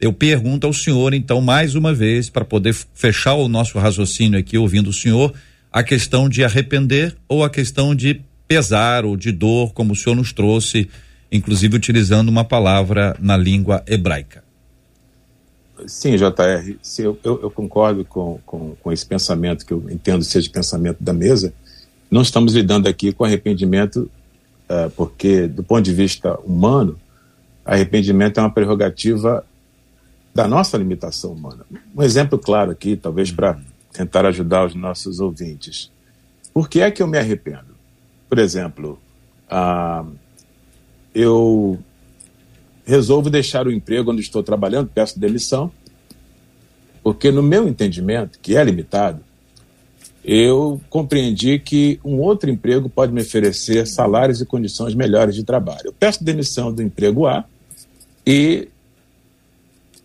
[0.00, 4.58] Eu pergunto ao senhor, então, mais uma vez, para poder fechar o nosso raciocínio aqui,
[4.58, 5.32] ouvindo o senhor,
[5.72, 10.16] a questão de arrepender ou a questão de pesar ou de dor, como o senhor
[10.16, 10.88] nos trouxe
[11.30, 14.44] inclusive utilizando uma palavra na língua hebraica.
[15.86, 20.24] Sim, JR, sim, eu, eu, eu, concordo com, com, com esse pensamento, que eu entendo
[20.24, 21.52] seja pensamento da mesa.
[22.10, 24.10] Não estamos lidando aqui com arrependimento,
[24.70, 26.98] uh, porque, do ponto de vista humano,
[27.64, 29.44] arrependimento é uma prerrogativa
[30.34, 31.66] da nossa limitação humana.
[31.94, 33.58] Um exemplo claro aqui, talvez para
[33.92, 35.90] tentar ajudar os nossos ouvintes.
[36.54, 37.76] Por que é que eu me arrependo?
[38.28, 38.98] Por exemplo,
[39.50, 40.10] uh,
[41.16, 41.78] eu
[42.84, 45.72] resolvo deixar o emprego onde estou trabalhando, peço demissão,
[47.02, 49.20] porque no meu entendimento, que é limitado,
[50.22, 55.86] eu compreendi que um outro emprego pode me oferecer salários e condições melhores de trabalho.
[55.86, 57.46] Eu peço demissão do emprego A
[58.26, 58.68] e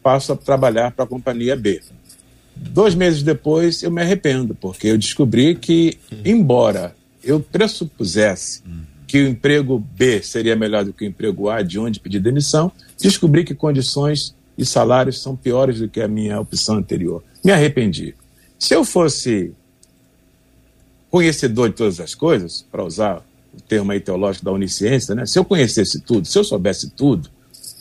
[0.02, 1.82] passo a trabalhar para a companhia B.
[2.56, 8.63] Dois meses depois, eu me arrependo, porque eu descobri que, embora eu pressupusesse
[9.12, 12.71] que o emprego B seria melhor do que o emprego A, de onde pedir demissão,
[12.97, 17.21] descobri que condições e salários são piores do que a minha opção anterior.
[17.43, 18.15] Me arrependi.
[18.58, 19.52] Se eu fosse
[21.10, 23.21] conhecedor de todas as coisas, para usar
[23.54, 25.26] o termo aí teológico da onisciência, né?
[25.26, 27.30] se eu conhecesse tudo, se eu soubesse tudo,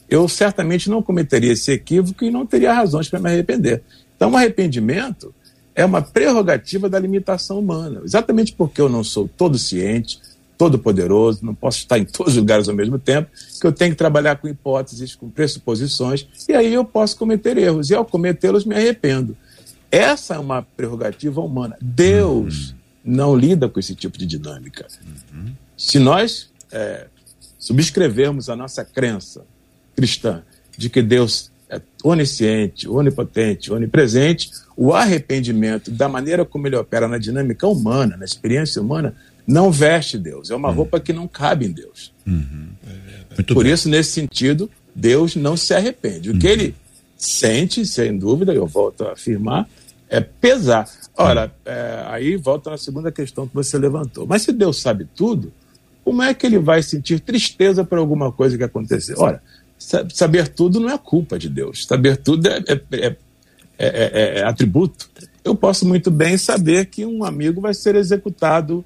[0.09, 3.85] eu certamente não cometeria esse equívoco e não teria razões para me arrepender.
[4.16, 5.33] Então, o arrependimento
[5.77, 8.03] é uma prerrogativa da limitação humana.
[8.05, 10.19] Exatamente porque eu não sou todo ciente,
[10.61, 13.92] todo poderoso, não posso estar em todos os lugares ao mesmo tempo, que eu tenho
[13.92, 17.88] que trabalhar com hipóteses, com pressuposições, e aí eu posso cometer erros.
[17.88, 19.35] E ao cometê-los, me arrependo.
[19.90, 21.79] Essa é uma prerrogativa humana.
[21.81, 22.77] Deus uhum.
[23.03, 24.87] não lida com esse tipo de dinâmica.
[25.33, 25.55] Uhum.
[25.79, 27.07] Se nós é,
[27.59, 29.46] subscrevermos a nossa crença
[29.96, 30.42] cristã
[30.77, 37.16] de que Deus é onisciente, onipotente, onipresente, o arrependimento, da maneira como ele opera na
[37.16, 39.14] dinâmica humana, na experiência humana,
[39.50, 40.50] não veste Deus.
[40.50, 40.74] É uma uhum.
[40.74, 42.12] roupa que não cabe em Deus.
[42.26, 42.68] Uhum.
[43.48, 43.72] Por bem.
[43.72, 46.30] isso, nesse sentido, Deus não se arrepende.
[46.30, 46.52] O que uhum.
[46.52, 46.74] ele
[47.16, 49.68] sente, sem dúvida, eu volto a afirmar,
[50.08, 50.88] é pesar.
[51.16, 54.26] Ora, é, aí volta na segunda questão que você levantou.
[54.26, 55.52] Mas se Deus sabe tudo,
[56.04, 59.16] como é que ele vai sentir tristeza por alguma coisa que aconteceu?
[59.18, 59.42] Ora,
[59.78, 61.86] saber tudo não é culpa de Deus.
[61.86, 63.16] Saber tudo é, é,
[63.78, 65.10] é, é atributo.
[65.44, 68.84] Eu posso muito bem saber que um amigo vai ser executado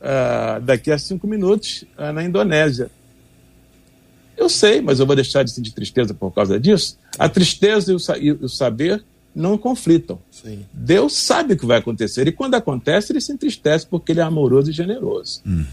[0.00, 2.90] uh, daqui a cinco minutos uh, na Indonésia.
[4.36, 6.98] Eu sei, mas eu vou deixar de sentir tristeza por causa disso?
[7.18, 9.02] A tristeza e o, e o saber
[9.34, 10.18] não conflitam.
[10.30, 10.64] Sim.
[10.72, 14.22] Deus sabe o que vai acontecer e quando acontece ele se entristece porque ele é
[14.22, 15.40] amoroso e generoso.
[15.44, 15.64] Uhum.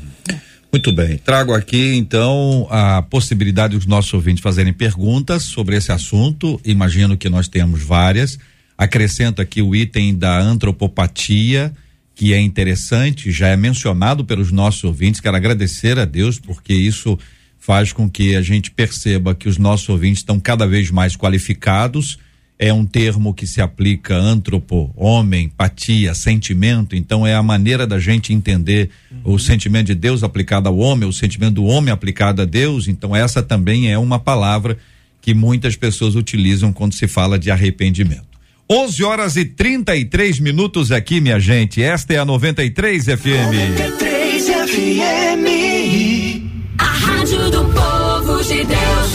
[0.71, 6.59] Muito bem, trago aqui então a possibilidade dos nossos ouvintes fazerem perguntas sobre esse assunto.
[6.65, 8.39] Imagino que nós temos várias.
[8.77, 11.71] Acrescento aqui o item da antropopatia
[12.15, 15.19] que é interessante, já é mencionado pelos nossos ouvintes.
[15.19, 17.17] Quero agradecer a Deus, porque isso
[17.57, 22.19] faz com que a gente perceba que os nossos ouvintes estão cada vez mais qualificados.
[22.59, 26.95] É um termo que se aplica antropo, homem, patia, sentimento.
[26.95, 29.33] Então é a maneira da gente entender uhum.
[29.33, 32.87] o sentimento de Deus aplicado ao homem, o sentimento do homem aplicado a Deus.
[32.87, 34.77] Então essa também é uma palavra
[35.21, 38.32] que muitas pessoas utilizam quando se fala de arrependimento.
[38.69, 41.81] 11 horas e 33 minutos aqui, minha gente.
[41.81, 43.77] Esta é a 93 FM.
[43.79, 45.22] 93 FM.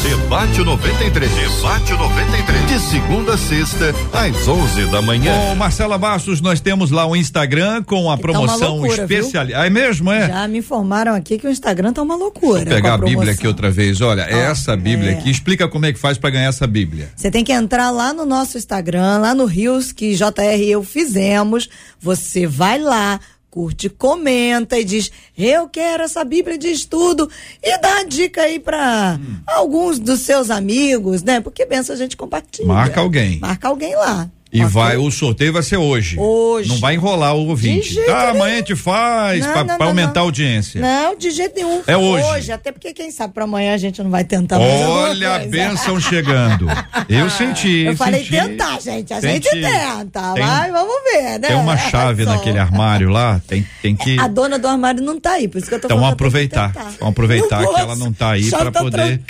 [0.09, 1.31] Debate 93.
[1.31, 2.67] Debate 93.
[2.67, 5.37] De segunda a sexta, às 11 da manhã.
[5.37, 9.45] Bom, Marcela Bastos, nós temos lá o um Instagram com a que promoção tá especial.
[9.45, 10.29] É mesmo, é?
[10.29, 12.65] Já me informaram aqui que o Instagram tá uma loucura.
[12.65, 14.01] Vou pegar a, a, Bíblia aqui outra vez.
[14.01, 15.15] Olha, ah, essa Bíblia é.
[15.19, 17.11] aqui, explica como é que faz para ganhar essa Bíblia.
[17.15, 20.83] Você tem que entrar lá no nosso Instagram, lá no Rios, que JR e eu
[20.83, 21.69] fizemos.
[22.01, 27.31] Você vai lá curte, comenta e diz: Eu quero essa Bíblia de estudo.
[27.63, 29.37] E dá a dica aí para hum.
[29.47, 31.41] alguns dos seus amigos, né?
[31.41, 32.69] Porque benção a gente compartilha.
[32.69, 33.39] Marca alguém.
[33.39, 34.31] Marca alguém lá.
[34.51, 34.73] E okay.
[34.73, 36.19] vai, o sorteio vai ser hoje.
[36.19, 36.71] Hoje.
[36.71, 37.95] Não vai enrolar o ouvinte.
[38.07, 40.23] Tá, amanhã a gente faz para aumentar não.
[40.23, 40.81] a audiência.
[40.81, 41.83] Não, de jeito nenhum.
[41.87, 42.25] É hoje.
[42.25, 46.01] Hoje, até porque quem sabe para amanhã a gente não vai tentar Olha a bênção
[46.01, 46.67] chegando.
[47.11, 47.81] Eu senti.
[47.81, 49.13] Eu falei senti, tentar, gente.
[49.13, 49.51] A senti.
[49.51, 50.33] gente tenta.
[50.33, 51.49] Tem, vai, vamos ver, né?
[51.49, 54.19] Tem uma chave naquele armário lá, tem, tem que.
[54.19, 56.15] A dona do armário não tá aí, por isso que eu tô então, falando.
[56.15, 56.73] Então aproveitar.
[56.73, 59.21] Vamos aproveitar que ela não tá aí para poder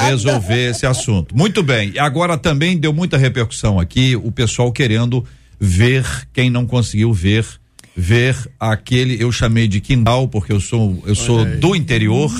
[0.00, 1.36] resolver esse assunto.
[1.36, 1.94] Muito bem.
[1.98, 5.24] Agora também deu muita repercussão aqui, o pessoal querendo
[5.58, 7.46] ver quem não conseguiu ver
[7.96, 12.30] ver aquele eu chamei de quintal porque eu sou eu sou do interior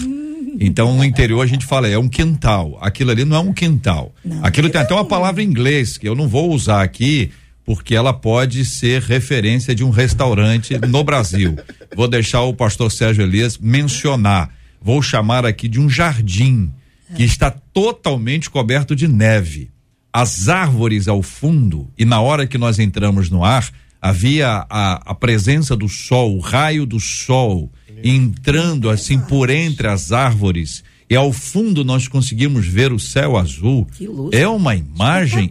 [0.61, 4.14] então no interior a gente fala é um quintal aquilo ali não é um quintal.
[4.24, 7.31] Não, aquilo tem até uma palavra em inglês que eu não vou usar aqui
[7.64, 11.57] porque ela pode ser referência de um restaurante no Brasil.
[11.96, 14.55] Vou deixar o pastor Sérgio Elias mencionar.
[14.81, 16.70] Vou chamar aqui de um jardim
[17.16, 19.70] que está totalmente coberto de neve
[20.16, 23.68] as árvores ao fundo e na hora que nós entramos no ar
[24.00, 27.70] havia a, a presença do sol, o raio do sol
[28.02, 33.87] entrando assim por entre as árvores e ao fundo nós conseguimos ver o céu azul.
[34.33, 35.50] É uma imagem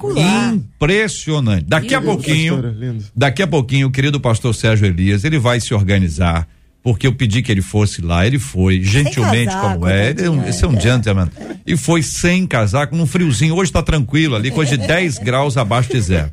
[0.65, 1.65] impressionante.
[1.67, 2.59] Daqui a pouquinho,
[3.15, 6.47] daqui a pouquinho, o querido pastor Sérgio Elias, ele vai se organizar
[6.85, 10.47] porque eu pedi que ele fosse lá, ele foi, gentilmente casaco, como é, é um,
[10.47, 11.27] esse é um gentleman,
[11.65, 15.89] e foi sem casaco, num friozinho, hoje está tranquilo ali, coisa de 10 graus abaixo
[15.89, 16.29] de zero.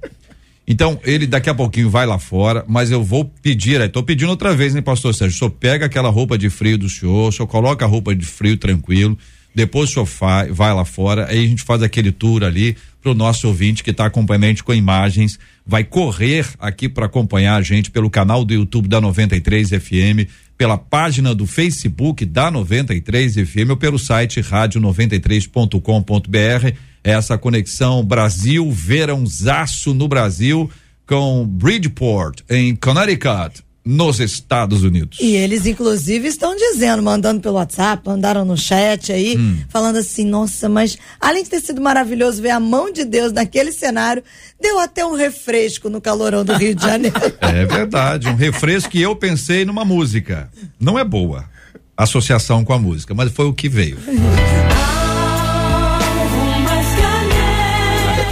[0.68, 4.54] Então, ele daqui a pouquinho vai lá fora, mas eu vou pedir, estou pedindo outra
[4.54, 5.34] vez, né, pastor Sérgio?
[5.34, 8.26] O senhor pega aquela roupa de frio do senhor, o senhor coloca a roupa de
[8.26, 9.16] frio tranquilo,
[9.54, 13.14] depois o senhor vai lá fora, aí a gente faz aquele tour ali para o
[13.14, 17.62] nosso ouvinte que está acompanhando a gente com imagens, vai correr aqui para acompanhar a
[17.62, 20.28] gente pelo canal do YouTube da 93 FM,
[20.62, 26.76] pela página do Facebook da 93 FM ou pelo site rádio93.com.br.
[27.02, 30.70] essa conexão Brasil, verãozaço no Brasil
[31.04, 35.18] com Bridgeport, em Connecticut nos Estados Unidos.
[35.20, 39.58] E eles, inclusive, estão dizendo, mandando pelo WhatsApp, mandaram no chat aí, hum.
[39.68, 43.72] falando assim: nossa, mas além de ter sido maravilhoso ver a mão de Deus naquele
[43.72, 44.22] cenário,
[44.60, 47.16] deu até um refresco no calorão do Rio de Janeiro.
[47.40, 50.48] é verdade, um refresco que eu pensei numa música.
[50.78, 51.50] Não é boa
[51.96, 53.98] associação com a música, mas foi o que veio.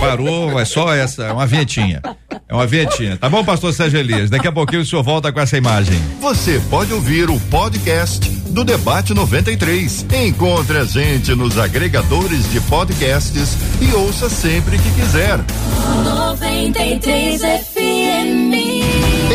[0.00, 2.00] Parou, é só essa, é uma vinhetinha.
[2.48, 3.16] É uma vinhetinha.
[3.18, 4.30] Tá bom, pastor Sérgio Elias?
[4.30, 6.00] Daqui a pouquinho o senhor volta com essa imagem.
[6.20, 10.06] Você pode ouvir o podcast do Debate 93.
[10.26, 15.38] Encontre a gente nos agregadores de podcasts e ouça sempre que quiser.
[16.04, 18.79] 93 FM.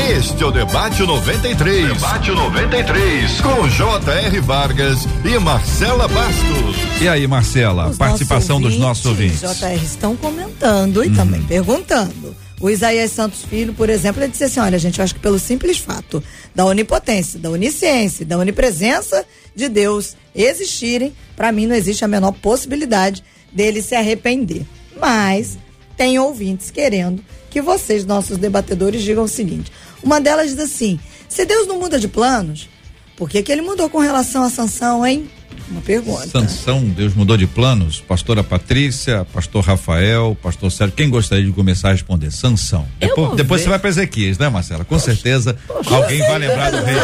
[0.09, 1.87] Este é o Debate 93.
[1.87, 3.41] Debate 93.
[3.41, 4.39] Com J.R.
[4.39, 7.01] Vargas e Marcela Bastos.
[7.01, 9.41] E aí, Marcela, Os participação ouvintes, dos nossos ouvintes.
[9.41, 9.83] J.R.
[9.83, 11.13] estão comentando e hum.
[11.15, 12.35] também perguntando.
[12.61, 15.39] O Isaías Santos Filho, por exemplo, ele disse assim: olha, gente, eu acho que pelo
[15.39, 22.05] simples fato da onipotência, da onisciência, da onipresença de Deus existirem, para mim não existe
[22.05, 24.67] a menor possibilidade dele se arrepender.
[25.01, 25.57] Mas
[25.97, 29.71] tem ouvintes querendo que vocês, nossos debatedores, digam o seguinte:
[30.05, 32.69] uma delas diz assim: se Deus não muda de planos,
[33.17, 35.27] por que, que ele mudou com relação à sanção, hein?
[35.69, 36.27] Uma pergunta.
[36.27, 37.99] Sanção, Deus mudou de planos?
[37.99, 42.29] Pastora Patrícia, pastor Rafael, pastor Sérgio, quem gostaria de começar a responder?
[42.29, 42.85] Sanção.
[42.99, 44.85] Depois, depois você vai para Ezequias, né, Marcela?
[44.85, 46.95] Com certeza Poxa, alguém vai lembrar do rei.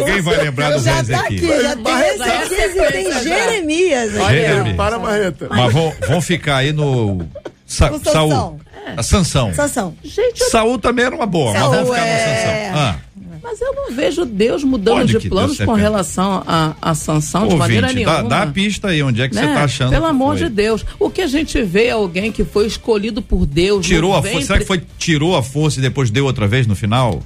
[0.00, 1.20] Alguém vai lembrar do rei Ezequias.
[1.24, 4.12] Aqui, já tem Ezequias e tem Jeremias.
[4.12, 4.76] Jeremias.
[4.76, 5.48] Para, Marreta.
[5.48, 7.26] Mas vão, vão ficar aí no
[7.64, 8.60] Sa Saul.
[8.96, 9.52] A Sansão.
[9.54, 9.94] Sansão.
[10.02, 10.50] Gente, eu...
[10.50, 12.68] Saul também era uma boa, Saul mas vamos ficar é...
[12.68, 12.80] Sansão.
[12.80, 12.98] Ah.
[13.44, 17.58] Mas eu não vejo Deus mudando de planos com relação à, à sanção Ouvinte, de
[17.58, 18.22] maneira nenhuma.
[18.22, 19.62] Dá, dá a pista aí, onde é que você está né?
[19.62, 19.90] achando?
[19.90, 20.84] Pelo amor de Deus.
[20.98, 23.84] O que a gente vê é alguém que foi escolhido por Deus.
[23.84, 24.46] Tirou a força.
[24.46, 27.22] Será que foi, tirou a força e depois deu outra vez no final?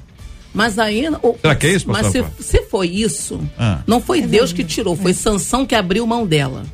[0.53, 1.09] Mas aí.
[1.23, 3.79] O, Será que é isso, Mas se, se, foi isso, ah.
[3.87, 6.64] não foi é Deus que tirou, foi Sansão que abriu mão dela.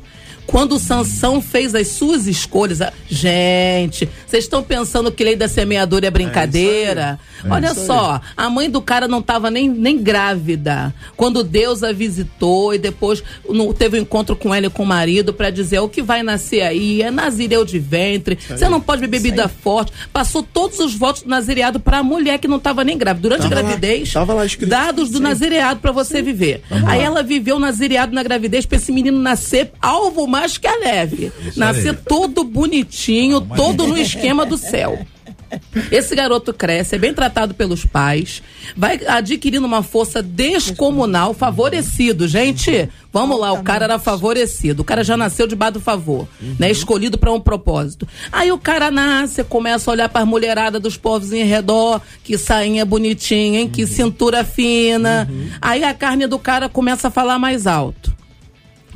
[0.47, 2.79] Quando Sansão fez as suas escolhas,
[3.09, 7.19] gente, vocês estão pensando que lei da semeadura é brincadeira?
[7.43, 10.93] É é Olha só, a mãe do cara não estava nem, nem grávida.
[11.15, 14.85] Quando Deus a visitou e depois no, teve um encontro com ela e com o
[14.85, 19.01] marido para dizer o que vai nascer aí, é nazireu de ventre, você não pode
[19.01, 19.91] beber bebida forte.
[20.11, 23.21] Passou todos os votos do nazireado para a mulher que não estava nem grávida.
[23.21, 25.23] Durante tava a gravidez, lá, lá dados do Sim.
[25.23, 26.23] nazireado para você Sim.
[26.23, 26.61] viver.
[26.69, 27.05] Vamos aí lá.
[27.05, 31.31] ela viveu o nazireado na gravidez para esse menino nascer alvo mais que a neve.
[31.47, 31.97] Isso Nascer aí.
[32.07, 34.99] todo bonitinho, todo no esquema do céu.
[35.91, 38.41] Esse garoto cresce, é bem tratado pelos pais,
[38.75, 42.27] vai adquirindo uma força descomunal, favorecido.
[42.27, 46.55] Gente, vamos lá, o cara era favorecido, o cara já nasceu debaixo do favor, uhum.
[46.59, 46.69] né?
[46.69, 48.07] Escolhido para um propósito.
[48.31, 52.37] Aí o cara nasce, começa a olhar para a mulherada dos povos em redor, que
[52.37, 53.69] sainha bonitinha, hein?
[53.69, 53.87] Que uhum.
[53.87, 55.27] cintura fina.
[55.29, 55.49] Uhum.
[55.61, 58.14] Aí a carne do cara começa a falar mais alto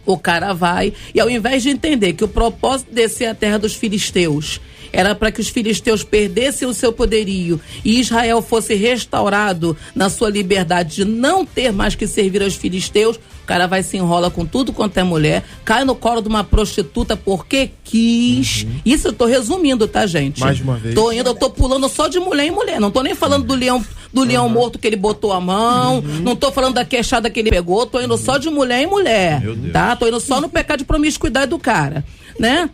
[0.05, 3.57] o cara vai e ao invés de entender que o propósito de ser a terra
[3.57, 4.59] dos filisteus
[4.91, 10.29] era para que os filisteus perdessem o seu poderio e Israel fosse restaurado na sua
[10.29, 14.45] liberdade de não ter mais que servir aos filisteus, o cara vai se enrola com
[14.45, 18.63] tudo quanto é mulher, cai no colo de uma prostituta porque quis.
[18.63, 18.69] Uhum.
[18.85, 20.39] Isso eu tô resumindo, tá, gente?
[20.39, 20.95] Mais uma vez.
[20.95, 22.79] Tô indo, eu tô pulando só de mulher em mulher.
[22.79, 23.83] Não tô nem falando do leão
[24.13, 24.51] do leão uhum.
[24.51, 26.19] morto que ele botou a mão, uhum.
[26.21, 29.41] não tô falando da queixada que ele pegou, tô indo só de mulher em mulher,
[29.71, 29.95] tá?
[29.95, 32.03] Tô indo só no pecado de promiscuidade do cara,
[32.39, 32.69] né?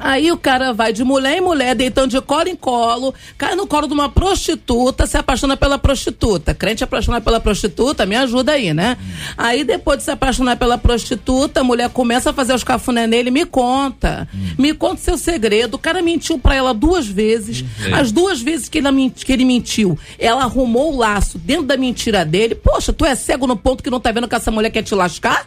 [0.00, 3.66] Aí o cara vai de mulher em mulher, deitando de colo em colo, cai no
[3.66, 6.54] colo de uma prostituta, se apaixona pela prostituta.
[6.54, 8.96] Crente apaixonar pela prostituta, me ajuda aí, né?
[9.36, 13.30] Aí depois de se apaixonar pela prostituta, a mulher começa a fazer os cafuné nele,
[13.30, 14.26] me conta.
[14.34, 14.54] Hum.
[14.56, 15.74] Me conta seu segredo.
[15.74, 17.60] O cara mentiu para ela duas vezes.
[17.60, 17.94] Hum.
[17.94, 22.24] As duas vezes que ele, que ele mentiu, ela arrumou o laço dentro da mentira
[22.24, 22.54] dele.
[22.54, 24.94] Poxa, tu é cego no ponto que não tá vendo que essa mulher quer te
[24.94, 25.46] lascar?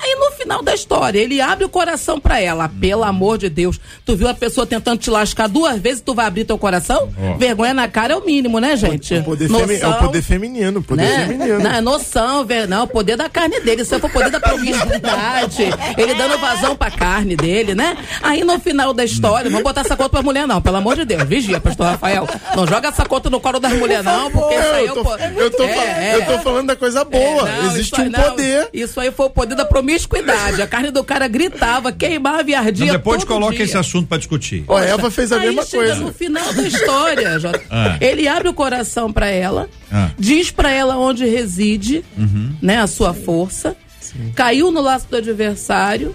[0.00, 2.68] Aí no final da história, ele abre o coração para ela.
[2.68, 3.80] Pelo amor de Deus.
[4.04, 7.08] Tu viu a pessoa tentando te lascar duas vezes, tu vai abrir teu coração?
[7.16, 7.38] Oh.
[7.38, 9.14] Vergonha na cara é o mínimo, né, gente?
[9.14, 11.26] O poder noção, é o poder feminino, poder né?
[11.26, 11.58] feminino.
[11.58, 13.82] Não, é noção, ver, não, o poder da carne dele.
[13.82, 15.62] Isso foi o poder da promiscuidade.
[15.96, 17.96] ele dando vazão pra carne dele, né?
[18.22, 21.04] Aí no final da história, vou botar essa conta pra mulher, não, pelo amor de
[21.04, 21.22] Deus.
[21.24, 22.28] Vigia, pastor Rafael.
[22.54, 25.28] Não joga essa conta no colo das mulheres, não, porque isso aí eu tô, é
[25.28, 26.38] o eu, tô, é, eu tô é.
[26.38, 27.48] falando da coisa boa.
[27.48, 28.68] É, não, Existe um poder.
[28.72, 30.62] Isso aí foi o poder da promiscuidade.
[30.62, 32.86] A carne do cara gritava, queimava e ardia.
[32.86, 33.64] Mas depois coloca dia.
[33.64, 34.64] esse assunto para discutir.
[34.68, 35.94] a Eva fez a mesma coisa.
[35.96, 37.38] no final da história,
[37.70, 37.96] ah.
[38.00, 40.10] ele abre o coração para ela, ah.
[40.18, 42.54] diz para ela onde reside, uhum.
[42.60, 43.76] né, a sua força.
[44.00, 44.32] Sim.
[44.34, 46.14] Caiu no laço do adversário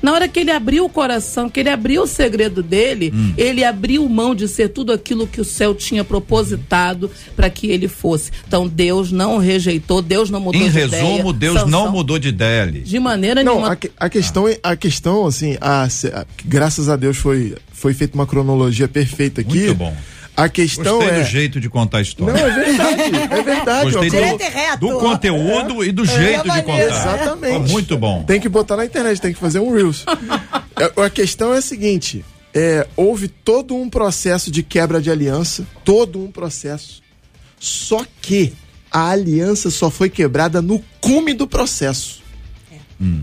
[0.00, 3.34] Na hora que ele abriu o coração, que ele abriu o segredo dele, hum.
[3.36, 7.88] ele abriu mão de ser tudo aquilo que o céu tinha propositado para que ele
[7.88, 8.30] fosse.
[8.46, 11.02] Então Deus não rejeitou, Deus não mudou em de resumo, ideia.
[11.02, 12.80] Em resumo, Deus Sansão, não mudou de ideia ali.
[12.80, 13.72] De maneira não, nenhuma.
[13.72, 18.26] A, a questão, a questão assim, a, a, graças a Deus foi foi feita uma
[18.26, 19.66] cronologia perfeita aqui.
[19.66, 19.96] Muito bom.
[20.38, 21.20] A questão Gostei é.
[21.20, 22.32] do jeito de contar a história.
[22.32, 23.02] Não, é verdade.
[23.32, 23.90] É verdade.
[23.90, 24.20] Gostei
[24.78, 25.86] do, do conteúdo é.
[25.88, 26.80] e do jeito é de contar.
[26.80, 27.72] Exatamente.
[27.72, 28.22] muito bom.
[28.22, 30.04] Tem que botar na internet, tem que fazer um Reels.
[30.76, 32.24] É, a questão é a seguinte:
[32.54, 37.02] é, houve todo um processo de quebra de aliança, todo um processo.
[37.58, 38.52] Só que
[38.92, 42.22] a aliança só foi quebrada no cume do processo.
[42.70, 42.76] É.
[43.02, 43.22] Hum.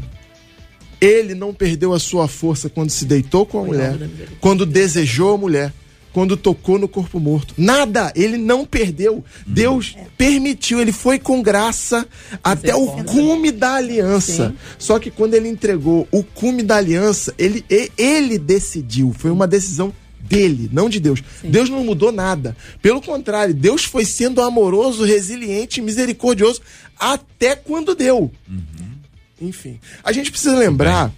[0.99, 3.97] Ele não perdeu a sua força quando se deitou com a mulher,
[4.41, 5.73] quando desejou a mulher
[6.15, 7.53] quando tocou no corpo morto.
[7.57, 9.21] Nada, ele não perdeu.
[9.45, 10.05] Deus é.
[10.17, 12.07] permitiu, ele foi com graça
[12.41, 14.47] até o cume da aliança.
[14.47, 14.57] Sim.
[14.79, 17.65] Só que quando ele entregou o cume da aliança, ele,
[17.97, 21.21] ele decidiu, foi uma decisão dele, não de Deus.
[21.41, 21.49] Sim.
[21.49, 22.55] Deus não mudou nada.
[22.81, 26.61] Pelo contrário, Deus foi sendo amoroso, resiliente misericordioso
[26.97, 28.31] até quando deu.
[28.47, 29.47] Uhum.
[29.49, 31.11] Enfim, a gente precisa lembrar,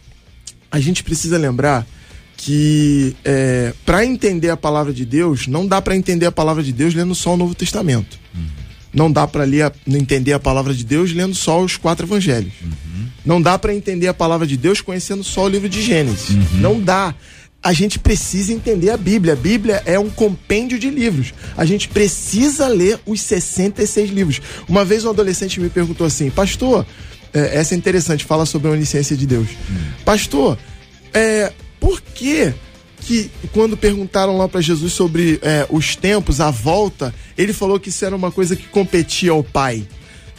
[0.71, 1.85] a gente precisa lembrar
[2.38, 6.71] que é, para entender a palavra de Deus, não dá para entender a palavra de
[6.71, 8.17] Deus lendo só o Novo Testamento.
[8.33, 8.45] Uhum.
[8.93, 12.53] Não dá para entender a palavra de Deus lendo só os quatro evangelhos.
[12.61, 13.07] Uhum.
[13.25, 16.29] Não dá para entender a palavra de Deus conhecendo só o livro de Gênesis.
[16.29, 16.59] Uhum.
[16.59, 17.13] Não dá.
[17.61, 19.33] A gente precisa entender a Bíblia.
[19.33, 21.33] A Bíblia é um compêndio de livros.
[21.57, 24.41] A gente precisa ler os 66 livros.
[24.69, 26.85] Uma vez um adolescente me perguntou assim, pastor,
[27.33, 29.49] é, essa é interessante, fala sobre a onisciência de Deus.
[29.69, 29.75] Hum.
[30.05, 30.57] Pastor,
[31.13, 32.53] é, por que
[33.01, 37.89] que quando perguntaram lá para Jesus sobre é, os tempos, a volta, ele falou que
[37.89, 39.88] isso era uma coisa que competia ao Pai.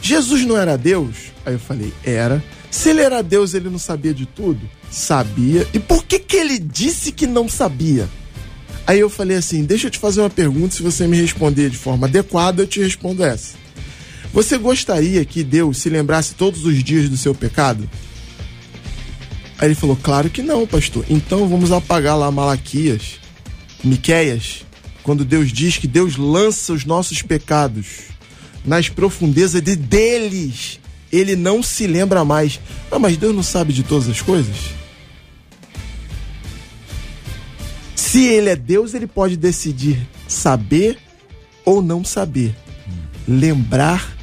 [0.01, 1.15] Jesus não era Deus?
[1.45, 2.43] Aí eu falei, era.
[2.69, 4.59] Se ele era Deus, ele não sabia de tudo?
[4.91, 5.67] Sabia.
[5.73, 8.07] E por que que ele disse que não sabia?
[8.85, 11.77] Aí eu falei assim, deixa eu te fazer uma pergunta, se você me responder de
[11.77, 13.55] forma adequada, eu te respondo essa.
[14.33, 17.89] Você gostaria que Deus se lembrasse todos os dias do seu pecado?
[19.59, 21.05] Aí ele falou: Claro que não, pastor.
[21.09, 23.19] Então vamos apagar lá Malaquias,
[23.83, 24.65] Miqueias,
[25.03, 27.85] quando Deus diz que Deus lança os nossos pecados
[28.63, 30.79] nas profundezas de deles.
[31.11, 32.59] Ele não se lembra mais.
[32.91, 34.55] Ah, mas Deus não sabe de todas as coisas?
[37.95, 40.97] Se ele é Deus, ele pode decidir saber
[41.65, 42.55] ou não saber,
[43.27, 44.18] lembrar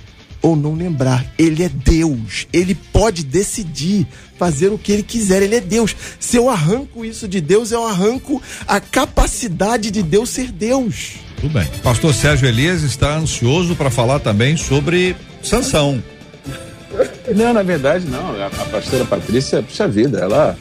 [0.47, 1.27] ou não lembrar.
[1.37, 2.47] Ele é Deus.
[2.53, 4.07] Ele pode decidir
[4.39, 5.43] fazer o que ele quiser.
[5.43, 5.97] Ele é Deus.
[6.21, 11.15] Se eu arranco isso de Deus, eu arranco a capacidade de Deus ser Deus.
[11.41, 11.67] Tudo bem.
[11.83, 16.01] Pastor Sérgio Elias está ansioso para falar também sobre Sansão.
[17.35, 18.41] Não, na verdade, não.
[18.41, 20.57] A, a pastora Patrícia, puxa vida, ela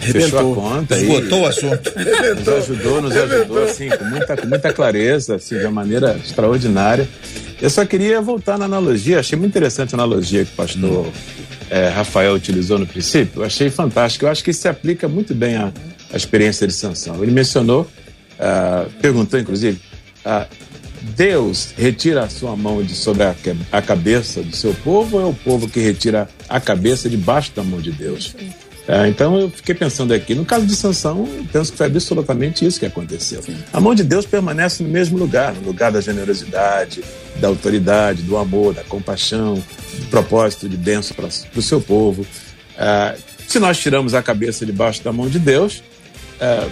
[0.00, 1.92] Fechou a conta Esgotou o assunto.
[2.38, 7.06] Nos ajudou, nos ajudou, assim, com muita, com muita clareza, assim, de uma maneira extraordinária.
[7.60, 11.12] Eu só queria voltar na analogia, achei muito interessante a analogia que o pastor hum.
[11.68, 14.24] é, Rafael utilizou no princípio, eu achei fantástico.
[14.24, 15.72] Eu acho que isso se aplica muito bem à,
[16.12, 17.22] à experiência de sanção.
[17.22, 19.78] Ele mencionou, uh, perguntou inclusive,
[20.24, 20.46] uh,
[21.16, 23.34] Deus retira a sua mão de sobre a,
[23.72, 27.62] a cabeça do seu povo ou é o povo que retira a cabeça debaixo da
[27.62, 28.34] mão de Deus?
[28.88, 32.80] É, então eu fiquei pensando aqui, no caso de Sansão, penso que foi absolutamente isso
[32.80, 33.42] que aconteceu.
[33.72, 37.04] A mão de Deus permanece no mesmo lugar, no lugar da generosidade,
[37.36, 41.28] da autoridade, do amor, da compaixão, do propósito de bênção para
[41.58, 42.26] o seu povo.
[42.76, 43.16] É,
[43.46, 45.82] se nós tiramos a cabeça debaixo da mão de Deus,
[46.40, 46.68] é,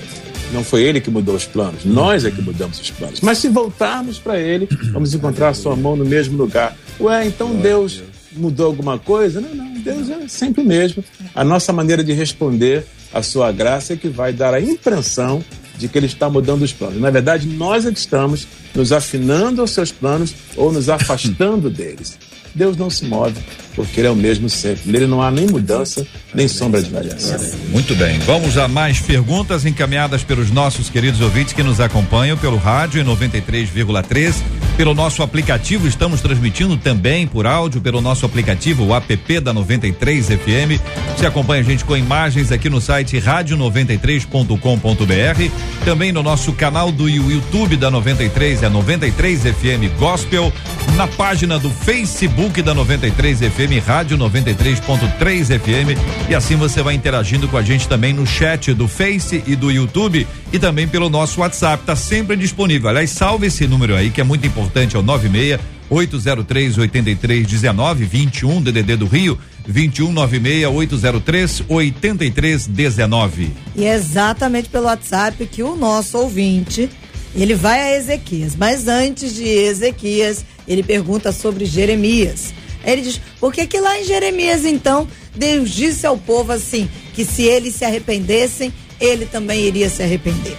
[0.52, 3.20] não foi ele que mudou os planos, nós é que mudamos os planos.
[3.20, 6.76] Mas se voltarmos para ele, vamos encontrar a sua mão no mesmo lugar.
[7.00, 8.02] Ué, então Deus
[8.32, 9.40] mudou alguma coisa?
[9.40, 11.03] Não, não, Deus é sempre o mesmo.
[11.34, 15.43] A nossa maneira de responder à sua graça é que vai dar a impressão
[15.78, 17.01] de que ele está mudando os planos.
[17.01, 22.18] Na verdade, nós é que estamos nos afinando aos seus planos ou nos afastando deles.
[22.59, 23.36] Deus não se move,
[23.76, 24.90] porque Ele é o mesmo sempre.
[24.90, 26.04] Nele não há nem mudança,
[26.34, 27.38] nem sombra de variação.
[27.70, 28.18] Muito bem.
[28.20, 33.04] Vamos a mais perguntas encaminhadas pelos nossos queridos ouvintes que nos acompanham pelo rádio em
[33.04, 34.34] 93,3,
[34.76, 35.86] pelo nosso aplicativo.
[35.86, 40.82] Estamos transmitindo também por áudio pelo nosso aplicativo, o app da 93 FM.
[41.16, 47.09] Você acompanha a gente com imagens aqui no site rádio93.com.br, também no nosso canal do
[47.09, 50.52] YouTube da 93, é 93 FM Gospel,
[50.96, 56.94] na página do Facebook da 93 FM FM Rádio 93.3 FM e assim você vai
[56.94, 61.11] interagindo com a gente também no chat do Face e do YouTube e também pelo
[61.11, 62.88] nosso WhatsApp, tá sempre disponível.
[62.88, 68.62] Aliás, salve esse número aí que é muito importante, é o 96 803 8319 21
[68.62, 73.53] DDD do Rio 2196 803 8319.
[73.76, 76.88] E é exatamente pelo WhatsApp que o nosso ouvinte,
[77.35, 82.53] ele vai a Ezequias, mas antes de Ezequias, ele pergunta sobre Jeremias.
[82.85, 86.89] Aí ele diz: "Por que que lá em Jeremias então Deus disse ao povo assim,
[87.14, 90.57] que se eles se arrependessem, ele também iria se arrepender?"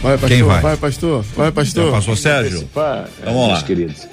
[0.00, 0.28] Vai, pastor.
[0.28, 0.60] Quem vai?
[0.62, 1.24] Vai, pastor.
[1.36, 1.90] Vai, pastor.
[1.90, 2.58] Pastor Sérgio.
[2.58, 3.66] Antecipar, Então vamos meus lá.
[3.66, 4.06] queridos.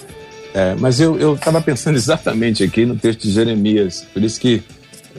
[0.54, 4.64] É, mas eu estava pensando exatamente aqui no texto de Jeremias, por isso que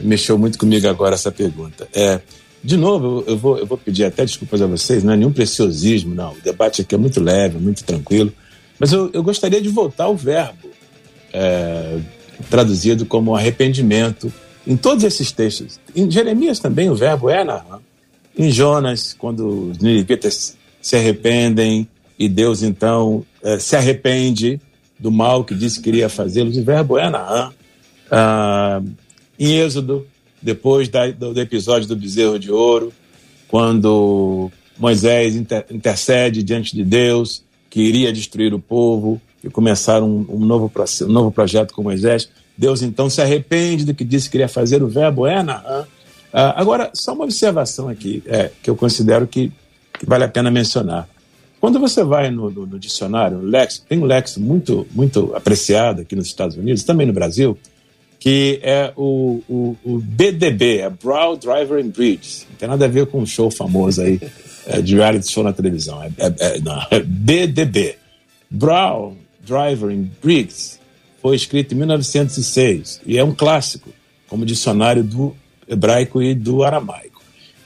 [0.03, 1.87] mexeu muito comigo agora essa pergunta.
[1.95, 2.21] É,
[2.67, 6.13] de novo, eu, vou, eu vou pedir até desculpas a vocês, não é nenhum preciosismo,
[6.13, 6.33] não.
[6.33, 8.33] O debate aqui é muito leve, muito tranquilo.
[8.77, 10.69] Mas eu, eu gostaria de voltar ao verbo,
[11.33, 11.99] é,
[12.51, 14.33] traduzido como arrependimento,
[14.67, 15.79] em todos esses textos.
[15.95, 17.79] Em Jeremias também o verbo é narrar.
[18.37, 21.87] Em Jonas, quando os ninivitas se arrependem
[22.19, 24.61] e Deus então eh, se arrepende
[24.99, 27.53] do mal que disse que iria fazê-los, o verbo é narrar.
[28.11, 28.83] Ah,
[29.39, 30.07] em Êxodo,
[30.47, 32.93] depois da- do, do episódio do bezerro de ouro,
[33.49, 40.25] quando Moisés inter- intercede diante de Deus que iria destruir o povo e começar um,
[40.29, 40.71] um novo,
[41.03, 44.83] um novo projeto com Moisés, Deus então se arrepende do que disse que iria fazer,
[44.83, 45.87] o verbo é narrar.
[46.33, 49.51] Ah, agora, só uma observação aqui, é, que eu considero que,
[49.99, 51.09] que vale a pena mencionar.
[51.61, 56.03] Quando você vai no, no- no dicionário, no léxico, tem um léxico muito, muito apreciado
[56.03, 57.57] aqui nos Estados Unidos, também no Brasil,
[58.27, 62.45] que é o, o, o BDB, é Brow Driver and Bridge.
[62.51, 64.21] Não tem nada a ver com um show famoso aí,
[64.67, 66.03] é, de reality show na televisão.
[66.03, 67.95] É, é- é- não, é BDB.
[68.51, 69.17] Brow
[69.47, 70.81] Driver and Briggs
[71.23, 73.91] foi escrito em 1906 e é um clássico,
[74.27, 75.33] como dicionário do
[75.69, 77.23] hebraico e do aramaico.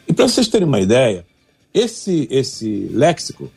[0.07, 1.25] E para vocês terem uma ideia,
[1.73, 3.51] esse, esse léxico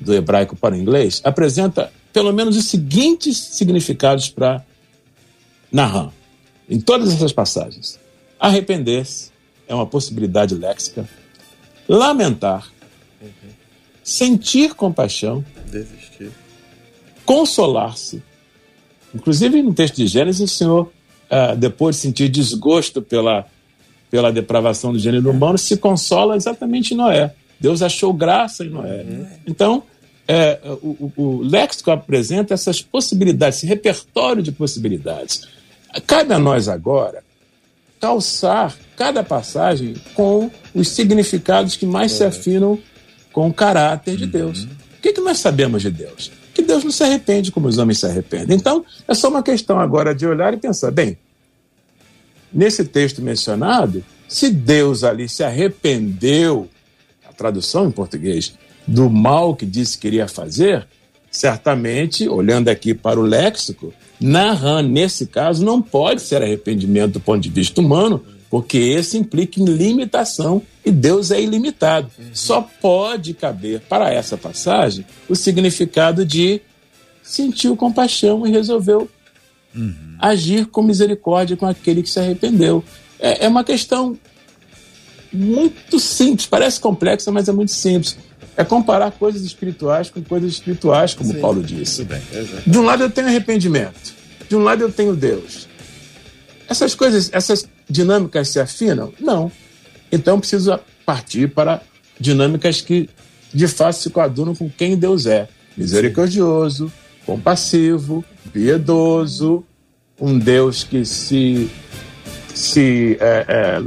[0.00, 4.64] do hebraico para o inglês apresenta pelo menos os seguintes significados para
[5.76, 6.10] Naham,
[6.70, 8.00] em todas essas passagens.
[8.40, 9.30] Arrepender-se
[9.68, 11.06] é uma possibilidade léxica.
[11.86, 12.72] Lamentar.
[14.02, 15.44] Sentir compaixão.
[15.70, 16.30] Desistir.
[17.26, 18.22] Consolar-se.
[19.14, 20.92] Inclusive, no texto de Gênesis, o Senhor,
[21.28, 23.44] ah, depois de sentir desgosto pela,
[24.10, 27.34] pela depravação do gênero humano, se consola exatamente em Noé.
[27.60, 29.04] Deus achou graça em Noé.
[29.46, 29.82] Então,
[30.26, 35.55] é, o, o, o léxico apresenta essas possibilidades, esse repertório de possibilidades.
[36.00, 37.24] Cabe a nós agora
[38.00, 42.78] calçar cada passagem com os significados que mais se afinam
[43.32, 44.64] com o caráter de Deus.
[44.64, 44.68] O
[45.02, 46.30] que, que nós sabemos de Deus?
[46.54, 48.56] Que Deus não se arrepende como os homens se arrependem.
[48.56, 51.18] Então, é só uma questão agora de olhar e pensar: bem,
[52.52, 56.68] nesse texto mencionado, se Deus ali se arrependeu,
[57.28, 58.54] a tradução em português,
[58.86, 60.86] do mal que disse que iria fazer,
[61.30, 67.40] certamente, olhando aqui para o léxico, Nahan, nesse caso, não pode ser arrependimento do ponto
[67.40, 72.10] de vista humano, porque esse implica em limitação e Deus é ilimitado.
[72.32, 76.60] Só pode caber para essa passagem o significado de
[77.22, 79.08] sentiu compaixão e resolveu
[80.18, 82.82] agir com misericórdia com aquele que se arrependeu.
[83.18, 84.16] É, é uma questão
[85.32, 88.16] muito simples, parece complexa, mas é muito simples.
[88.56, 92.06] É comparar coisas espirituais com coisas espirituais, como Paulo disse.
[92.66, 94.14] De um lado eu tenho arrependimento,
[94.48, 95.68] de um lado eu tenho Deus.
[96.68, 99.12] Essas coisas, essas dinâmicas se afinam?
[99.20, 99.52] Não.
[100.10, 101.82] Então eu preciso partir para
[102.18, 103.08] dinâmicas que
[103.52, 106.92] de fato se coadunam com quem Deus é: misericordioso,
[107.24, 109.64] compassivo, piedoso,
[110.20, 111.70] um Deus que se,
[112.54, 113.82] se é, é,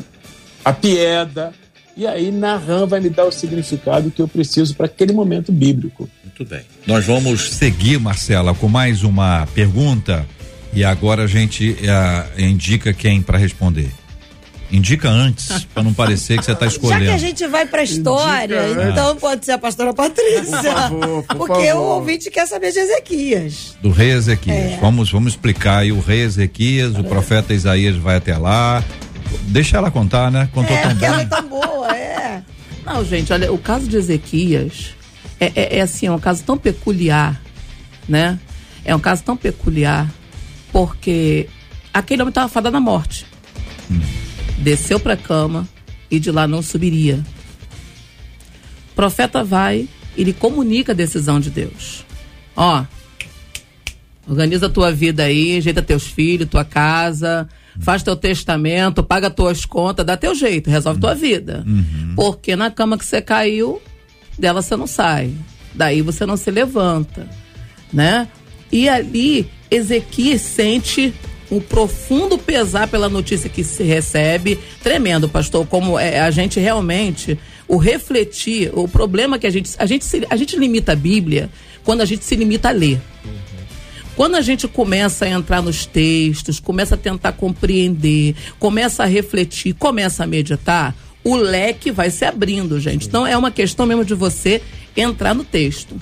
[0.63, 1.53] apieda.
[1.99, 6.09] E aí Narram vai me dar o significado que eu preciso para aquele momento bíblico.
[6.23, 6.61] Muito bem.
[6.87, 10.25] Nós vamos seguir, Marcela, com mais uma pergunta
[10.71, 13.91] e agora a gente eh, indica quem para responder.
[14.71, 17.11] Indica antes, para não parecer que você está Já que escolhendo.
[17.11, 20.45] a gente vai pra história, Indica, então pode ser a pastora Patrícia.
[20.45, 21.81] Por favor, por porque favor.
[21.81, 23.75] o ouvinte quer saber de Ezequias.
[23.81, 24.55] Do rei Ezequias.
[24.55, 24.77] É.
[24.79, 28.81] Vamos, vamos explicar aí o rei Ezequias, o profeta Isaías vai até lá.
[29.47, 30.49] Deixa ela contar, né?
[30.53, 31.27] Contou É, tão porque ela é bem.
[31.29, 32.43] tão boa, é.
[32.85, 34.95] Não, gente, olha, o caso de Ezequias
[35.39, 37.39] é, é, é assim, é um caso tão peculiar,
[38.07, 38.39] né?
[38.83, 40.09] É um caso tão peculiar
[40.71, 41.47] porque
[41.93, 43.25] aquele homem estava fadado à morte.
[44.57, 45.67] Desceu para a cama
[46.09, 47.23] e de lá não subiria.
[48.91, 52.03] O profeta vai e lhe comunica a decisão de Deus.
[52.55, 52.83] Ó,
[54.27, 57.47] organiza a tua vida aí, ajeita teus filhos, tua casa,
[57.79, 61.63] faz teu testamento, paga tuas contas, dá teu jeito, resolve tua vida.
[62.15, 63.81] Porque na cama que você caiu,
[64.37, 65.33] dela você não sai.
[65.73, 67.27] Daí você não se levanta,
[67.91, 68.27] né?
[68.71, 71.13] E ali Ezequias sente
[71.51, 74.59] um profundo pesar pela notícia que se recebe.
[74.83, 79.85] Tremendo, pastor, como é, a gente realmente, o refletir, o problema que a gente, a
[79.85, 81.49] gente, se, a gente limita a Bíblia
[81.83, 83.01] quando a gente se limita a ler.
[84.19, 89.73] Quando a gente começa a entrar nos textos, começa a tentar compreender, começa a refletir,
[89.73, 90.93] começa a meditar,
[91.23, 93.07] o leque vai se abrindo, gente.
[93.07, 94.61] Então é uma questão mesmo de você
[94.97, 95.95] entrar no texto.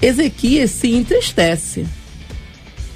[0.00, 1.86] Ezequias se entristece,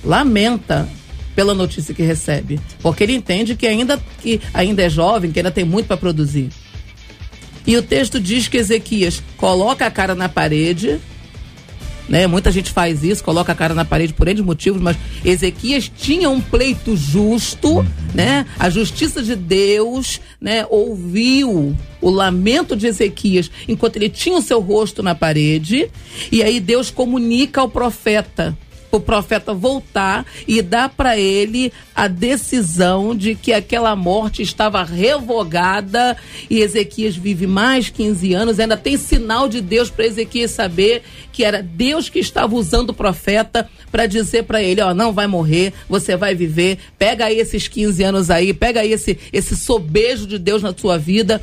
[0.03, 0.89] lamenta
[1.37, 5.51] pela notícia que recebe, porque ele entende que ainda, que ainda é jovem, que ainda
[5.51, 6.49] tem muito para produzir.
[7.67, 10.99] E o texto diz que Ezequias coloca a cara na parede
[12.09, 12.27] né?
[12.27, 16.31] Muita gente faz isso, coloca a cara na parede por N motivos, mas Ezequias tinha
[16.31, 17.85] um pleito justo,
[18.15, 18.47] né?
[18.59, 20.65] A justiça de Deus, né?
[20.71, 25.91] Ouviu o lamento de Ezequias enquanto ele tinha o seu rosto na parede,
[26.31, 28.57] e aí Deus comunica ao profeta
[28.91, 36.17] o profeta voltar e dar para ele a decisão de que aquela morte estava revogada
[36.49, 38.59] e Ezequias vive mais 15 anos.
[38.59, 42.95] Ainda tem sinal de Deus para Ezequias saber que era Deus que estava usando o
[42.95, 46.79] profeta para dizer para ele: Ó, não vai morrer, você vai viver.
[46.99, 50.99] Pega aí esses 15 anos aí, pega aí esse, esse sobejo de Deus na sua
[50.99, 51.43] vida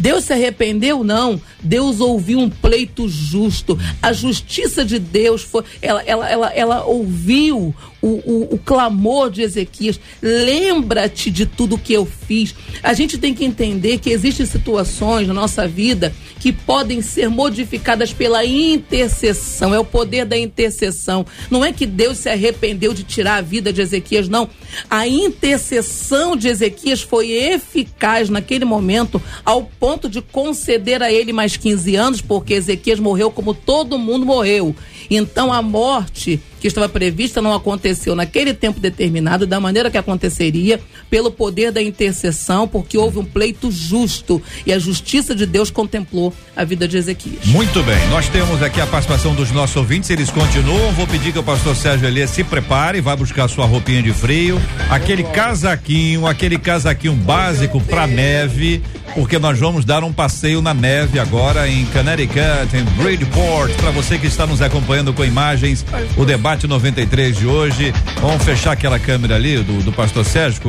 [0.00, 1.04] Deus se arrependeu?
[1.04, 1.40] Não.
[1.62, 3.78] Deus ouviu um pleito justo.
[4.00, 5.62] A justiça de Deus foi.
[5.82, 10.00] Ela, ela, ela, ela ouviu o, o, o clamor de Ezequias.
[10.22, 12.54] Lembra-te de tudo que eu fiz.
[12.82, 18.12] A gente tem que entender que existem situações na nossa vida que podem ser modificadas
[18.12, 19.74] pela intercessão.
[19.74, 21.26] É o poder da intercessão.
[21.50, 24.48] Não é que Deus se arrependeu de tirar a vida de Ezequias, não.
[24.88, 31.56] A intercessão de Ezequias foi eficaz naquele momento, ao ponto de conceder a ele mais
[31.56, 34.74] 15 anos, porque Ezequias morreu como todo mundo morreu.
[35.10, 40.78] Então a morte que estava prevista não aconteceu naquele tempo determinado, da maneira que aconteceria,
[41.10, 46.32] pelo poder da intercessão, porque houve um pleito justo e a justiça de Deus contemplou
[46.54, 47.44] a vida de Ezequias.
[47.46, 50.92] Muito bem, nós temos aqui a participação dos nossos ouvintes, eles continuam.
[50.92, 54.60] Vou pedir que o pastor Sérgio Elias se prepare, vai buscar sua roupinha de frio,
[54.88, 58.82] aquele casaquinho, aquele casaquinho básico para neve,
[59.14, 64.18] porque nós vamos dar um passeio na neve agora em Connecticut, em Bridgeport, para você
[64.18, 65.84] que está nos acompanhando com imagens,
[66.16, 67.92] o debate debate 93 de hoje.
[68.20, 70.60] Vamos fechar aquela câmera ali do, do pastor Sérgio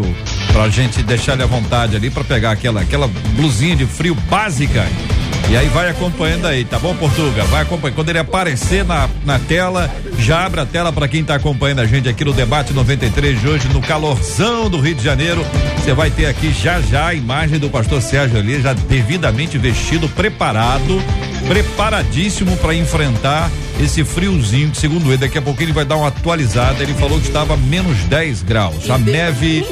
[0.51, 4.85] pra gente deixar ele à vontade ali para pegar aquela aquela blusinha de frio básica.
[5.49, 7.43] E aí vai acompanhando aí, tá bom, Portuga?
[7.45, 7.95] Vai acompanhando.
[7.95, 11.85] Quando ele aparecer na, na tela, já abre a tela para quem tá acompanhando a
[11.85, 15.45] gente aqui no debate 93 de hoje, no calorzão do Rio de Janeiro.
[15.77, 20.07] Você vai ter aqui já já a imagem do pastor Sérgio ali, já devidamente vestido,
[20.07, 21.03] preparado,
[21.47, 26.83] preparadíssimo para enfrentar esse friozinho, segundo ele, daqui a pouco ele vai dar uma atualizada.
[26.83, 28.89] Ele falou que estava menos 10 graus.
[28.89, 29.65] A neve,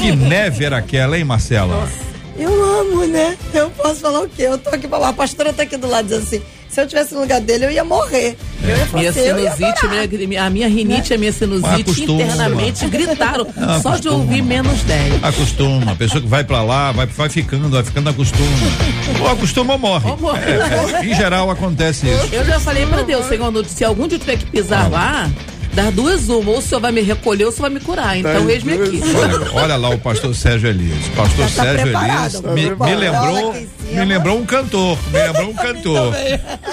[0.00, 1.80] que neve era aquela, hein, Marcela?
[1.80, 2.06] Nossa.
[2.38, 3.36] Eu amo, né?
[3.54, 4.42] Eu posso falar o quê?
[4.42, 6.42] Eu tô aqui, a pastora tá aqui do lado dizendo assim,
[6.76, 8.36] se eu tivesse no lugar dele, eu ia morrer.
[8.62, 8.70] É.
[8.70, 13.46] Eu ia minha assim, sinusite, minha, a minha rinite e a minha sinusite internamente gritaram
[13.56, 15.24] Não, só de ouvir menos 10.
[15.24, 18.46] Acostuma, a pessoa que vai pra lá, vai, vai ficando, vai ficando acostuma.
[19.22, 20.10] ou acostuma ou morre.
[20.10, 20.40] Ou morre.
[20.40, 22.34] É, é, em geral acontece isso.
[22.34, 25.30] Eu já falei pra Deus, Senhor, se algum dia tiver que pisar lá,
[25.72, 28.18] das duas, uma, ou o senhor vai me recolher ou o senhor vai me curar.
[28.18, 29.00] Então, eis-me aqui.
[29.14, 31.08] Olha, olha, lá o pastor Sérgio Elias.
[31.14, 33.54] Pastor tá Sérgio Elias me, me lembrou.
[33.92, 34.98] Me lembrou um cantor.
[35.10, 36.12] Me lembrou um cantor.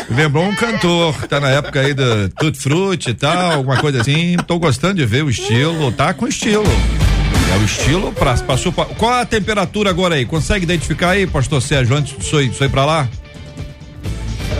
[0.10, 1.28] Me lembrou um cantor.
[1.28, 4.36] Tá na época aí do Tutti Frutti e tal, alguma coisa assim.
[4.48, 5.92] Tô gostando de ver o estilo.
[5.92, 6.64] Tá com estilo.
[7.54, 10.26] É o estilo pra, passou pra, Qual a temperatura agora aí?
[10.26, 13.08] Consegue identificar aí, pastor Sérgio, antes de senhor ir pra lá?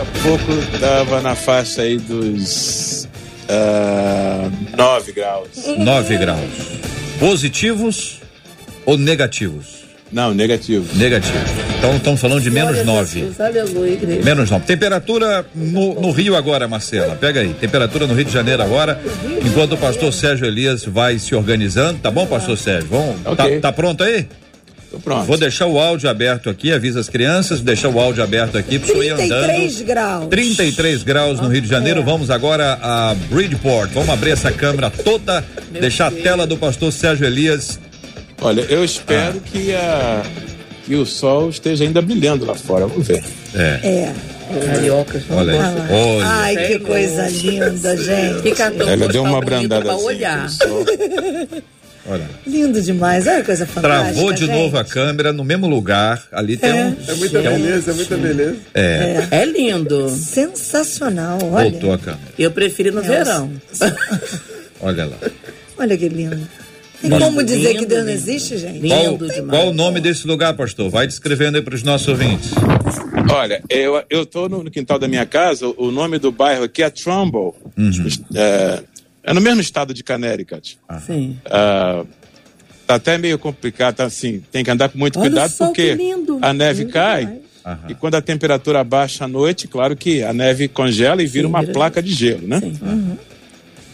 [0.00, 3.08] Há pouco tava na faixa aí dos
[4.76, 5.48] 9 uh, graus.
[5.78, 6.50] 9 graus.
[7.18, 8.20] Positivos
[8.86, 9.83] ou negativos?
[10.14, 10.94] Não, negativos.
[10.94, 11.42] Negativos.
[11.76, 13.32] Então estamos falando de menos 9.
[14.24, 14.64] Menos 9.
[14.64, 17.16] Temperatura no, no, Rio agora, Marcela.
[17.16, 17.52] Pega aí.
[17.52, 19.00] Temperatura no Rio de Janeiro agora.
[19.44, 21.98] Enquanto o pastor Sérgio Elias vai se organizando.
[21.98, 22.90] Tá bom, pastor Sérgio?
[22.90, 23.56] Vamos, okay.
[23.56, 24.28] tá, tá pronto aí?
[24.88, 25.26] Tô pronto.
[25.26, 28.94] Vou deixar o áudio aberto aqui, avisa as crianças, deixar o áudio aberto aqui para
[28.94, 29.46] ir andando.
[29.46, 30.28] 33 graus.
[30.28, 32.00] 33 graus no Rio de Janeiro.
[32.00, 32.04] É.
[32.04, 33.90] Vamos agora a Bridgeport.
[33.90, 36.20] Vamos abrir essa câmera toda, Meu deixar Deus.
[36.20, 37.80] a tela do pastor Sérgio Elias.
[38.44, 39.48] Olha, eu espero ah.
[39.50, 40.22] que a
[40.84, 42.86] que o sol esteja ainda brilhando lá fora.
[42.86, 43.24] Vamos ver.
[43.54, 43.80] É.
[43.82, 44.14] É.
[44.66, 46.26] Cariocas, olha, olha.
[46.26, 48.42] Ai, que coisa linda, gente.
[48.42, 50.04] Que Ela deu uma brandada assim.
[50.04, 50.46] Olhar.
[52.06, 52.28] Olha.
[52.46, 54.12] Lindo demais, olha que coisa fantástica.
[54.12, 54.54] Travou de gente.
[54.54, 56.22] novo a câmera no mesmo lugar.
[56.30, 56.84] Ali tem é.
[56.84, 56.96] um.
[57.08, 58.56] É muita beleza, é muita beleza.
[58.74, 59.26] É.
[59.30, 59.38] é.
[59.40, 60.10] É lindo.
[60.10, 61.70] Sensacional, olha.
[61.70, 62.28] Voltou a câmera.
[62.38, 63.50] Eu prefiro no verão.
[64.82, 65.16] Olha lá.
[65.78, 66.46] Olha que lindo.
[67.00, 68.88] Tem como dizer lindo, que Deus não existe, gente?
[68.88, 69.18] Qual,
[69.48, 70.90] qual, o nome desse lugar, pastor?
[70.90, 72.50] Vai descrevendo aí para os nossos ouvintes.
[73.30, 76.82] Olha, eu, eu tô no, no, quintal da minha casa, o nome do bairro aqui
[76.82, 77.54] é Trumbull.
[77.76, 78.08] Uhum.
[78.34, 78.82] É,
[79.22, 80.78] é, no mesmo estado de Connecticut.
[80.88, 81.00] Ah.
[81.00, 81.36] Sim.
[81.46, 82.06] Uh,
[82.86, 85.96] tá até meio complicado, tá assim, tem que andar com muito Olha cuidado porque
[86.40, 87.40] a neve lindo cai.
[87.88, 91.50] E quando a temperatura baixa à noite, claro que a neve congela e vira Sim,
[91.50, 92.60] uma vira placa de gelo, né?
[92.60, 92.78] Sim.
[92.82, 93.16] Uhum.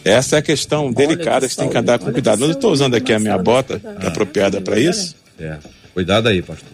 [0.05, 2.45] Essa é a questão delicada que, você tem que andar com cuidado.
[2.45, 5.15] Eu estou usando aqui a minha bota, é apropriada para isso.
[5.39, 5.57] É.
[5.93, 6.69] Cuidado aí, pastor.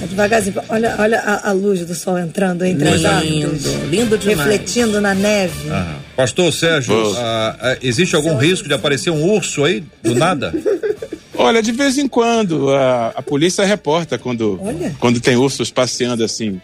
[0.00, 0.56] É, devagarzinho.
[0.68, 3.30] Olha, olha a, a, luz do sol entrando entre as árvores.
[3.30, 4.38] Lindo, lindo demais.
[4.38, 5.68] Refletindo na neve.
[6.16, 10.54] Pastor Sérgio, ah, ah, existe algum risco de aparecer um urso aí, do nada?
[11.34, 14.60] Olha, de vez em quando, a, a polícia reporta quando,
[14.98, 16.60] quando tem ursos passeando assim,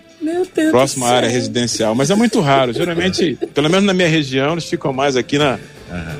[0.71, 1.95] próximo à área residencial.
[1.95, 2.73] Mas é muito raro.
[2.73, 5.59] Geralmente, pelo menos na minha região, eles ficam mais aqui na,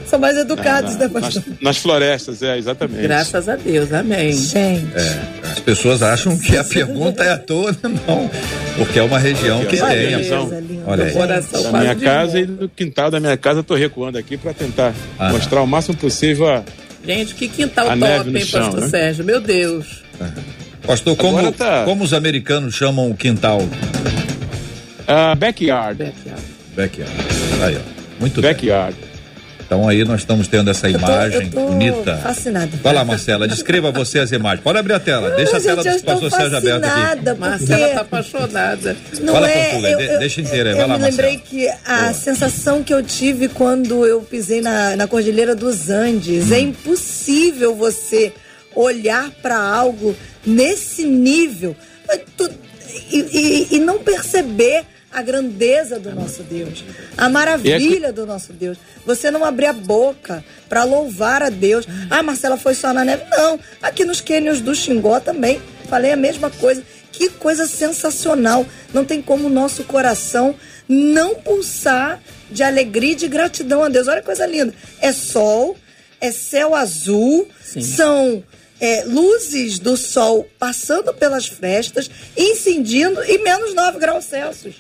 [0.07, 3.03] são mais educados, na, né, Nas, nas, florestas, é, exatamente.
[3.03, 4.33] Graças a Deus, amém.
[4.33, 4.87] Gente.
[4.95, 8.31] É, as pessoas acham que a pergunta é à toa, não.
[8.77, 10.11] Porque é uma região que olha tem.
[10.11, 10.39] Beleza,
[10.87, 11.13] olha aí.
[11.13, 14.95] Coração da minha casa e do quintal da minha casa, estou recuando aqui para tentar
[15.19, 15.31] ah.
[15.31, 16.65] mostrar o máximo possível a.
[17.05, 18.89] Gente, que quintal top, hein, chão, Pastor né?
[18.89, 19.25] Sérgio?
[19.25, 20.03] Meu Deus.
[20.87, 21.85] Pastor, como, tá...
[21.85, 23.61] como os americanos chamam o quintal?
[23.61, 26.05] Uh, backyard.
[26.05, 26.43] Backyard.
[26.75, 27.13] Backyard.
[27.63, 28.21] Aí, ó.
[28.21, 28.97] Muito backyard.
[28.97, 29.08] Bem.
[29.69, 32.17] Então aí nós estamos tendo essa imagem eu tô, eu tô bonita.
[32.17, 32.71] Fascinada.
[32.83, 34.63] Vai lá, Marcela, descreva você as imagens.
[34.63, 37.17] Pode abrir a tela, deixa a tela do pastor Sérgio aberta aqui.
[37.17, 37.39] Porque...
[37.39, 38.97] Marcela tá apaixonada.
[39.21, 41.37] Não Fala é, com eu, eu, deixa inteira aí, vai eu lá, Eu me lembrei
[41.37, 41.51] Marcela.
[41.51, 42.15] que a Boa.
[42.15, 46.55] sensação que eu tive quando eu pisei na, na Cordilheira dos Andes, hum.
[46.55, 48.33] é impossível você
[48.75, 50.17] olhar para algo
[50.47, 51.77] nesse nível
[53.13, 56.85] e, e, e não perceber a grandeza do nosso Deus,
[57.17, 58.79] a maravilha do nosso Deus.
[59.07, 61.87] Você não abrir a boca para louvar a Deus.
[62.11, 63.25] Ah, Marcela foi só na neve.
[63.31, 66.83] Não, aqui nos cânions do Xingó também falei a mesma coisa.
[67.11, 68.65] Que coisa sensacional.
[68.93, 70.55] Não tem como o nosso coração
[70.89, 74.07] não pulsar de alegria e de gratidão a Deus.
[74.09, 74.73] Olha que coisa linda.
[75.01, 75.77] É sol,
[76.21, 77.81] é céu azul, Sim.
[77.81, 78.45] são
[78.81, 84.77] é, luzes do sol passando pelas frestas, incendindo e menos 9 graus Celsius.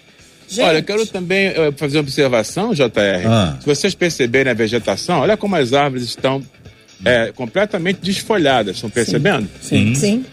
[0.48, 0.60] Gente.
[0.64, 3.26] Olha, eu quero também uh, fazer uma observação, JR.
[3.26, 3.56] Ah.
[3.60, 6.42] Se vocês perceberem a vegetação, olha como as árvores estão
[7.04, 9.48] é, completamente desfolhadas, estão percebendo?
[9.60, 9.94] Sim.
[9.94, 9.94] Sim.
[9.94, 10.24] Sim.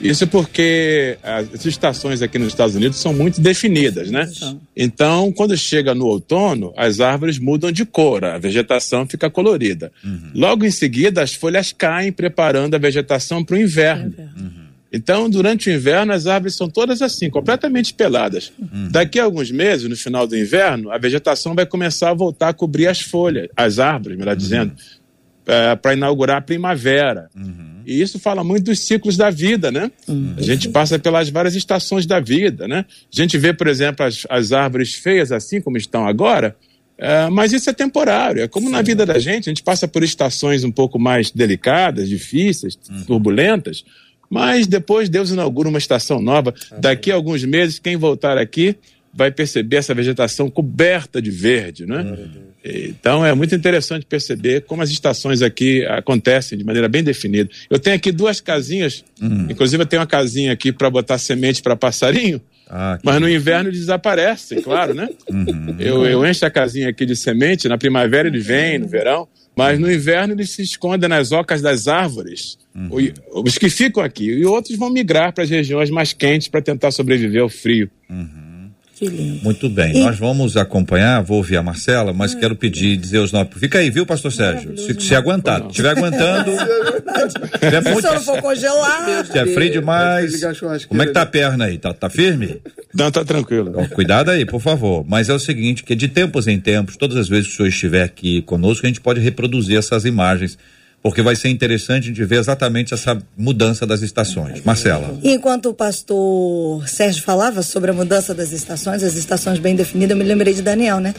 [0.00, 4.30] Isso porque as estações aqui nos Estados Unidos são muito definidas, né?
[4.76, 9.90] Então, quando chega no outono, as árvores mudam de cor, a vegetação fica colorida.
[10.04, 10.30] Uhum.
[10.34, 14.12] Logo em seguida, as folhas caem, preparando a vegetação para o inverno.
[14.18, 14.63] Uhum.
[14.94, 18.52] Então, durante o inverno, as árvores são todas assim, completamente peladas.
[18.56, 18.86] Uhum.
[18.92, 22.54] Daqui a alguns meses, no final do inverno, a vegetação vai começar a voltar a
[22.54, 24.38] cobrir as folhas, as árvores, melhor uhum.
[24.38, 24.72] dizendo,
[25.48, 27.28] é, para inaugurar a primavera.
[27.34, 27.82] Uhum.
[27.84, 29.90] E isso fala muito dos ciclos da vida, né?
[30.06, 30.34] Uhum.
[30.38, 32.84] A gente passa pelas várias estações da vida, né?
[32.88, 36.54] A gente vê, por exemplo, as, as árvores feias assim como estão agora,
[36.96, 38.42] é, mas isso é temporário.
[38.42, 38.72] É como Sim.
[38.72, 43.02] na vida da gente, a gente passa por estações um pouco mais delicadas, difíceis, uhum.
[43.02, 43.84] turbulentas,
[44.28, 46.54] mas depois Deus inaugura uma estação nova.
[46.78, 48.76] Daqui a alguns meses, quem voltar aqui
[49.12, 52.18] vai perceber essa vegetação coberta de verde, né?
[52.64, 57.48] Então é muito interessante perceber como as estações aqui acontecem de maneira bem definida.
[57.70, 59.46] Eu tenho aqui duas casinhas, uhum.
[59.50, 62.40] inclusive eu tenho uma casinha aqui para botar semente para passarinho.
[62.68, 65.10] Ah, mas no inverno eles desaparecem, claro, né?
[65.28, 65.76] Uhum.
[65.78, 69.78] Eu, eu encho a casinha aqui de semente, na primavera ele vem, no verão, mas
[69.78, 72.58] no inverno eles se escondem nas ocas das árvores.
[72.74, 73.12] Uhum.
[73.44, 74.24] Os que ficam aqui.
[74.24, 77.88] E outros vão migrar para as regiões mais quentes para tentar sobreviver ao frio.
[78.10, 78.43] Uhum.
[78.94, 79.42] Que lindo.
[79.42, 80.00] Muito bem, e...
[80.00, 83.52] nós vamos acompanhar, vou ouvir a Marcela, mas ah, quero pedir, dizer os nomes.
[83.56, 84.76] Fica aí, viu, pastor Sérgio?
[84.78, 86.52] Se, se aguentar, se estiver aguentando.
[87.58, 88.02] se é muito...
[88.02, 89.24] não for congelar.
[89.26, 90.40] Se é frio demais.
[90.86, 91.78] Como é que tá a perna aí?
[91.78, 92.60] Tá, tá firme?
[92.94, 93.70] Não, tá tranquilo.
[93.70, 95.04] Então, cuidado aí, por favor.
[95.08, 97.68] Mas é o seguinte, que de tempos em tempos, todas as vezes que o senhor
[97.68, 100.58] estiver aqui conosco, a gente pode reproduzir essas imagens
[101.04, 104.62] porque vai ser interessante de ver exatamente essa mudança das estações.
[104.64, 105.18] Marcela.
[105.22, 110.16] Enquanto o pastor Sérgio falava sobre a mudança das estações, as estações bem definidas, eu
[110.16, 111.14] me lembrei de Daniel, né?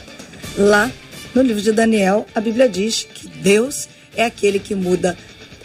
[0.58, 0.92] Lá
[1.36, 5.16] no livro de Daniel, a Bíblia diz que Deus é aquele que muda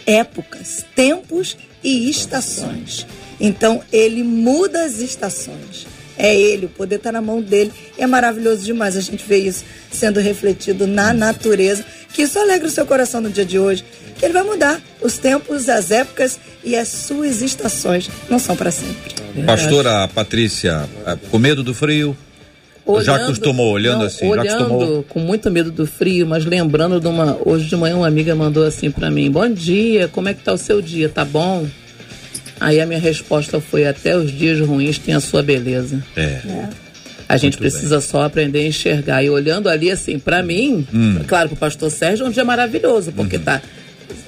[0.05, 3.07] épocas, tempos e estações.
[3.41, 5.87] Então, ele muda as estações.
[6.23, 7.73] É ele, o poder está na mão dele.
[7.97, 11.85] É maravilhoso demais a gente ver isso sendo refletido na natureza.
[12.13, 13.85] Que isso alegra o seu coração no dia de hoje
[14.19, 14.81] que ele vai mudar.
[15.01, 19.15] Os tempos, as épocas e as suas estações não são para sempre.
[19.47, 20.89] Pastora Patrícia,
[21.31, 22.15] com medo do frio?
[22.85, 25.03] olhando, já acostumou, olhando não, assim, olhando já acostumou.
[25.05, 27.39] com muito medo do frio, mas lembrando de uma.
[27.45, 30.53] Hoje de manhã uma amiga mandou assim para mim: Bom dia, como é que tá
[30.53, 31.09] o seu dia?
[31.09, 31.67] Tá bom?
[32.61, 36.03] Aí a minha resposta foi: Até os dias ruins têm a sua beleza.
[36.17, 36.41] É.
[37.29, 39.23] A gente Muito precisa só aprender a enxergar.
[39.25, 41.21] E olhando ali, assim, para mim, Hum.
[41.27, 43.43] claro que o pastor Sérgio é um dia maravilhoso, porque Uhum.
[43.43, 43.63] tá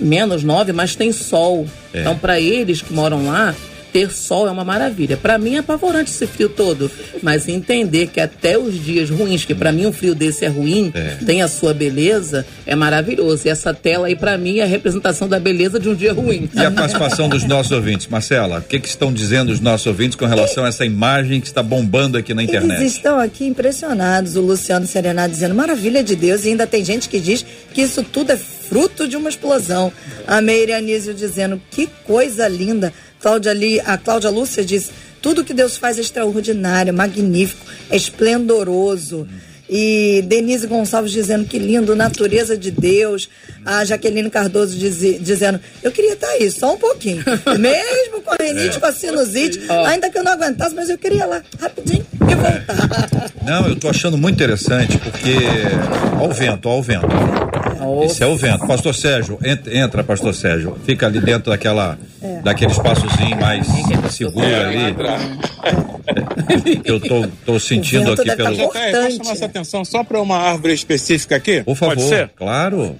[0.00, 1.66] menos nove, mas tem sol.
[1.92, 2.00] É.
[2.00, 3.54] Então, para eles que moram lá,
[3.92, 5.16] ter sol é uma maravilha.
[5.16, 6.90] Para mim é apavorante esse frio todo,
[7.22, 10.90] mas entender que até os dias ruins, que para mim um frio desse é ruim,
[10.94, 11.16] É.
[11.24, 13.42] tem a sua beleza, é maravilhoso.
[13.46, 16.48] E essa tela aí para mim é a representação da beleza de um dia ruim.
[16.54, 20.16] E a participação dos nossos ouvintes, Marcela, o que, que estão dizendo os nossos ouvintes
[20.16, 22.80] com relação a essa imagem que está bombando aqui na internet?
[22.80, 24.36] Eles estão aqui impressionados.
[24.36, 26.44] O Luciano Serenato dizendo maravilha de Deus.
[26.44, 29.92] E ainda tem gente que diz que isso tudo é fruto de uma explosão.
[30.26, 32.92] A Meire Anísio dizendo que coisa linda.
[33.22, 34.90] Cláudia Li, a Cláudia Lúcia diz
[35.22, 39.28] tudo que Deus faz é extraordinário, magnífico, é esplendoroso.
[39.70, 43.30] E Denise Gonçalves dizendo que lindo, natureza de Deus.
[43.64, 47.22] A Jaqueline Cardoso dizi- dizendo, eu queria estar aí, só um pouquinho.
[47.58, 51.24] Mesmo com a renite, com a sinusite, ainda que eu não aguentasse, mas eu queria
[51.24, 53.30] ir lá, rapidinho, e voltar.
[53.42, 55.34] Não, eu tô achando muito interessante porque.
[56.20, 57.06] Ó o vento, ó o vento.
[58.04, 58.64] Esse é o vento.
[58.68, 60.78] Pastor Sérgio, entra, entra, pastor Sérgio.
[60.86, 61.98] Fica ali dentro daquela,
[62.44, 63.66] daquele espaçozinho mais
[64.12, 64.94] seguro ali.
[66.84, 68.56] Eu tô, tô sentindo aqui deve pelo.
[68.56, 68.62] tá
[69.02, 71.62] posso chamar essa atenção só para uma árvore específica aqui?
[71.64, 72.30] Por favor, Pode ser?
[72.36, 72.96] claro.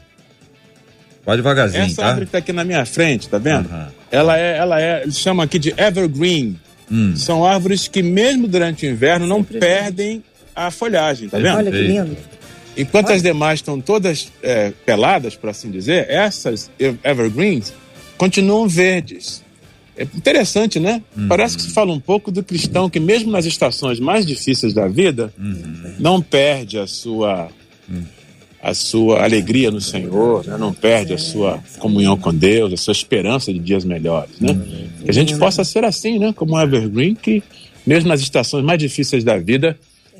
[1.25, 2.07] Vai devagarzinho, Essa tá?
[2.09, 3.69] árvore que tá aqui na minha frente, tá vendo?
[3.69, 3.89] Aham.
[4.11, 6.59] Ela é, ela é, eles chamam aqui de evergreen.
[6.91, 7.15] Hum.
[7.17, 10.23] São árvores que mesmo durante o inverno não perdem
[10.55, 11.57] a folhagem, tá vendo?
[11.57, 12.17] Olha que lindo.
[12.77, 17.73] Enquanto as demais estão todas é, peladas, por assim dizer, essas ev- evergreens
[18.19, 19.43] continuam verdes.
[19.97, 21.03] É interessante, né?
[21.29, 24.89] Parece que se fala um pouco do cristão que, mesmo nas estações mais difíceis da
[24.89, 25.33] vida,
[25.99, 27.49] não perde a sua,
[28.63, 30.57] a sua alegria no Senhor, né?
[30.57, 34.39] não perde a sua comunhão com Deus, a sua esperança de dias melhores.
[34.41, 34.57] Né?
[35.03, 36.33] Que a gente possa ser assim, né?
[36.33, 37.43] como um evergreen, que,
[37.85, 39.77] mesmo nas estações mais difíceis da vida,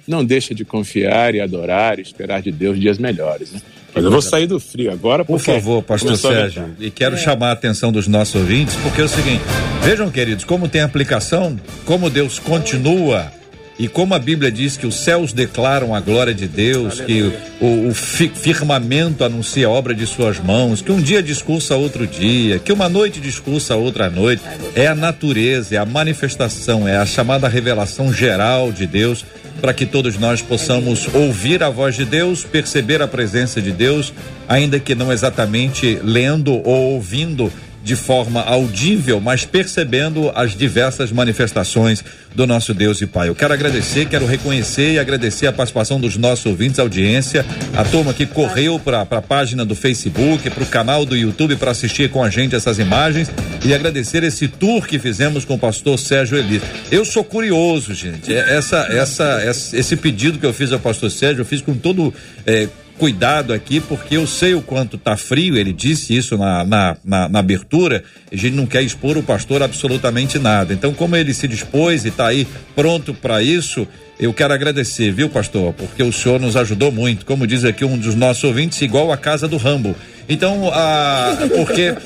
[0.09, 3.53] não deixa de confiar e adorar e esperar de Deus dias melhores.
[3.53, 3.61] Né?
[3.95, 5.25] Mas eu vou sair do frio agora.
[5.25, 9.09] Por favor, pastor Sérgio, e quero chamar a atenção dos nossos ouvintes, porque é o
[9.09, 9.45] seguinte:
[9.83, 13.31] vejam, queridos, como tem aplicação, como Deus continua
[13.79, 17.89] e como a Bíblia diz que os céus declaram a glória de Deus, que o,
[17.89, 22.59] o fi- firmamento anuncia a obra de suas mãos, que um dia discursa outro dia,
[22.59, 24.43] que uma noite discursa outra noite.
[24.75, 29.25] É a natureza, é a manifestação, é a chamada revelação geral de Deus
[29.61, 34.13] para que todos nós possamos ouvir a voz de Deus, perceber a presença de Deus,
[34.49, 37.53] ainda que não exatamente lendo ou ouvindo
[37.85, 42.05] de forma audível, mas percebendo as diversas manifestações
[42.35, 43.29] do nosso Deus e Pai.
[43.29, 47.45] Eu quero agradecer, quero reconhecer e agradecer a participação dos nossos ouvintes, audiência,
[47.77, 51.73] a turma que correu para a página do Facebook, para o canal do YouTube para
[51.73, 53.31] assistir com a gente essas imagens
[53.65, 56.63] e agradecer esse tour que fizemos com o pastor Sérgio Elias.
[56.91, 58.33] Eu sou curioso, gente.
[58.33, 61.75] É- Essa, essa, essa- esse pedido que eu fiz ao pastor Sérgio, eu fiz com
[61.75, 62.15] todo
[62.47, 62.69] eh,
[63.03, 67.29] cuidado aqui, porque eu sei o quanto tá frio, ele disse isso na, na, na,
[67.29, 70.73] na abertura, a gente não quer expor o pastor absolutamente nada.
[70.73, 72.47] Então, como ele se dispôs e está aí
[72.77, 73.89] pronto para isso,
[74.21, 75.73] eu quero agradecer, viu, pastor?
[75.73, 77.27] Porque o senhor nos ajudou muito.
[77.27, 79.97] Como diz aqui um dos nossos ouvintes, igual a casa do Rambo.
[80.29, 81.97] Então, a, porque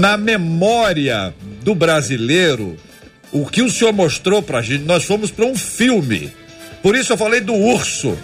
[0.00, 2.78] na memória do brasileiro,
[3.30, 6.32] o que o senhor mostrou pra gente, nós fomos para um filme.
[6.82, 8.16] Por isso eu falei do urso.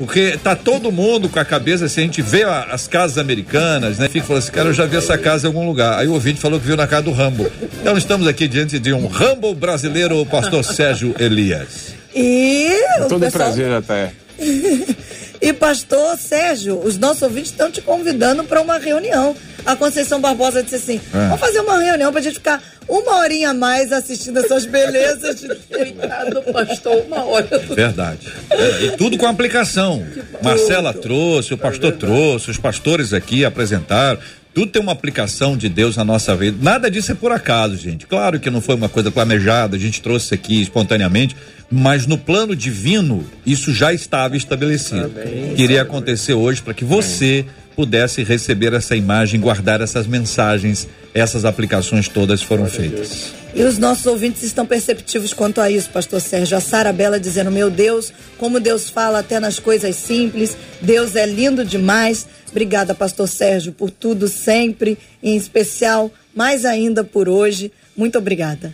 [0.00, 3.98] Porque tá todo mundo com a cabeça, assim, a gente vê a- as casas americanas,
[3.98, 4.08] né?
[4.08, 5.98] Fica falando assim, cara, eu já vi essa casa em algum lugar.
[5.98, 7.52] Aí o ouvinte falou que viu na casa do Rambo.
[7.82, 11.94] Então estamos aqui diante de um Rambo brasileiro, o pastor Sérgio Elias.
[12.16, 12.70] E
[13.02, 14.12] o Todo pessoal- prazer, até.
[15.40, 19.34] E pastor Sérgio, os nossos ouvintes estão te convidando para uma reunião.
[19.64, 21.26] A Conceição Barbosa disse assim: É.
[21.28, 25.40] vamos fazer uma reunião para a gente ficar uma horinha a mais assistindo essas belezas.
[25.40, 27.58] de Deus." Coitado do pastor, uma hora.
[27.74, 28.28] Verdade.
[28.50, 30.04] É, e tudo com aplicação.
[30.42, 34.18] Marcela trouxe, o pastor trouxe, os pastores aqui apresentaram.
[34.52, 36.58] Tudo tem uma aplicação de Deus na nossa vida.
[36.60, 38.04] Nada disso é por acaso, gente.
[38.06, 41.36] Claro que não foi uma coisa planejada, a gente trouxe aqui espontaneamente,
[41.70, 45.12] mas no plano divino isso já estava estabelecido.
[45.54, 47.44] Queria acontecer hoje para que você
[47.76, 53.32] pudesse receber essa imagem, guardar essas mensagens, essas aplicações todas foram feitas.
[53.54, 56.56] E os nossos ouvintes estão perceptivos quanto a isso, pastor Sérgio.
[56.56, 60.56] A Sara Bela dizendo: Meu Deus, como Deus fala até nas coisas simples.
[60.80, 62.26] Deus é lindo demais.
[62.50, 67.72] Obrigada, pastor Sérgio, por tudo sempre, em especial, mais ainda por hoje.
[67.96, 68.72] Muito obrigada.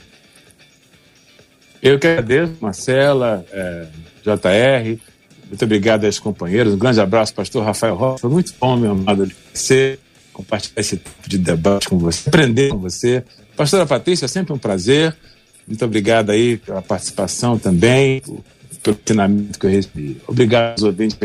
[1.87, 3.87] Eu que agradeço, Marcela, é,
[4.25, 5.01] JR,
[5.47, 6.75] Muito obrigado aos companheiros.
[6.75, 8.19] Um grande abraço, pastor Rafael Rocha.
[8.19, 9.97] Foi muito bom, meu amado, de você
[10.33, 13.23] compartilhar esse tipo de debate com você, aprender com você.
[13.57, 15.17] Pastora Patrícia, é sempre um prazer.
[15.65, 18.21] Muito obrigado aí pela participação também,
[18.83, 20.21] pelo treinamento que eu recebi.
[20.27, 21.17] Obrigado aos ouvintes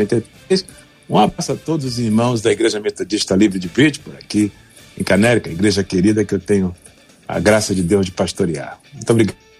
[1.10, 4.52] Um abraço a todos os irmãos da Igreja Metodista Livre de Bridgeport, aqui
[4.96, 6.72] em Canérica, igreja querida que eu tenho
[7.26, 8.78] a graça de Deus de pastorear.
[8.94, 9.51] Muito obrigado.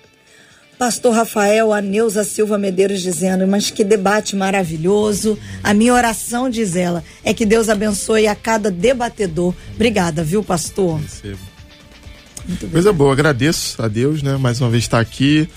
[0.83, 5.39] Pastor Rafael, a Neuza Silva Medeiros dizendo, mas que debate maravilhoso.
[5.62, 9.55] A minha oração, diz ela, é que Deus abençoe a cada debatedor.
[9.76, 10.99] Obrigada, viu, pastor?
[10.99, 11.39] Recebo.
[12.72, 14.37] Coisa boa, agradeço a Deus, né?
[14.37, 15.49] Mais uma vez estar aqui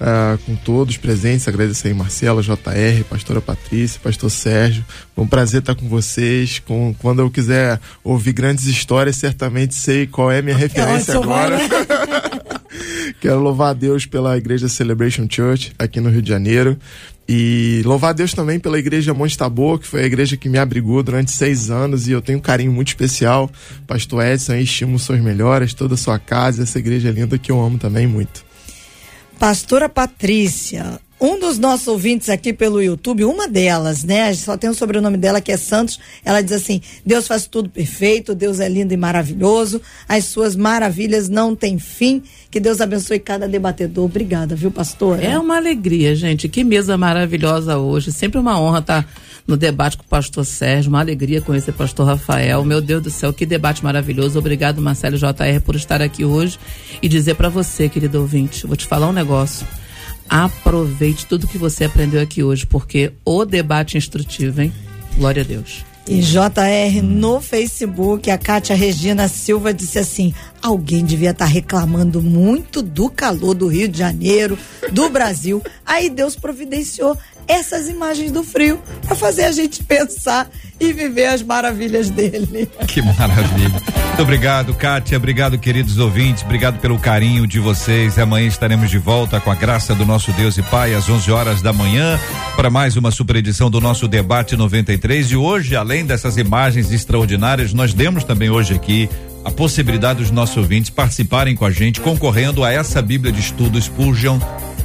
[0.00, 1.48] uh, com todos presentes.
[1.48, 4.84] Agradecer aí Marcela, JR, pastora Patrícia, pastor Sérgio.
[5.12, 6.60] Foi um prazer estar com vocês.
[6.60, 11.58] Com, quando eu quiser ouvir grandes histórias, certamente sei qual é a minha referência agora.
[13.20, 16.78] Quero louvar a Deus pela Igreja Celebration Church aqui no Rio de Janeiro.
[17.28, 20.56] E louvar a Deus também pela Igreja Monte Tabor, que foi a igreja que me
[20.56, 23.50] abrigou durante seis anos e eu tenho um carinho muito especial.
[23.86, 27.76] Pastor Edson, estimo suas melhoras, toda a sua casa, essa igreja linda que eu amo
[27.76, 28.42] também muito.
[29.38, 34.32] Pastora Patrícia, um dos nossos ouvintes aqui pelo YouTube, uma delas, né?
[34.34, 35.98] Só tem o sobrenome dela que é Santos.
[36.24, 41.28] Ela diz assim: Deus faz tudo perfeito, Deus é lindo e maravilhoso, as suas maravilhas
[41.28, 42.22] não têm fim.
[42.50, 44.04] Que Deus abençoe cada debatedor.
[44.04, 45.22] Obrigada, viu, pastor?
[45.22, 46.48] É uma alegria, gente.
[46.48, 48.10] Que mesa maravilhosa hoje.
[48.10, 49.08] Sempre uma honra estar
[49.46, 50.88] no debate com o pastor Sérgio.
[50.88, 52.64] Uma alegria conhecer o pastor Rafael.
[52.64, 54.38] Meu Deus do céu, que debate maravilhoso.
[54.38, 56.58] Obrigado, Marcelo JR, por estar aqui hoje
[57.02, 59.66] e dizer para você, querido ouvinte, vou te falar um negócio
[60.28, 64.72] aproveite tudo que você aprendeu aqui hoje, porque o debate instrutivo, hein?
[65.16, 65.84] Glória a Deus.
[66.08, 72.22] E JR no Facebook, a Kátia Regina Silva disse assim: alguém devia estar tá reclamando
[72.22, 74.58] muito do calor do Rio de Janeiro,
[74.90, 75.62] do Brasil.
[75.84, 77.14] Aí Deus providenciou
[77.48, 82.68] essas imagens do frio para fazer a gente pensar e viver as maravilhas dele.
[82.86, 83.68] Que maravilha.
[83.68, 85.16] Muito obrigado, Kátia.
[85.16, 86.42] Obrigado, queridos ouvintes.
[86.42, 88.18] Obrigado pelo carinho de vocês.
[88.18, 91.62] Amanhã estaremos de volta com a graça do nosso Deus e Pai às 11 horas
[91.62, 92.18] da manhã
[92.56, 95.30] para mais uma super edição do nosso debate 93.
[95.30, 99.08] E hoje, além dessas imagens extraordinárias, nós demos também hoje aqui
[99.44, 103.80] a possibilidade dos nossos ouvintes participarem com a gente, concorrendo a essa Bíblia de Estudo
[103.80, 104.38] Spurgeon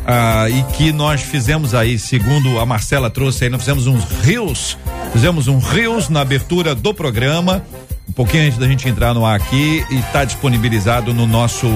[0.05, 4.77] ah, e que nós fizemos aí, segundo a Marcela trouxe aí, nós fizemos uns rios,
[5.11, 7.65] fizemos um rios na abertura do programa,
[8.07, 11.67] um pouquinho antes da gente entrar no ar aqui e está disponibilizado no nosso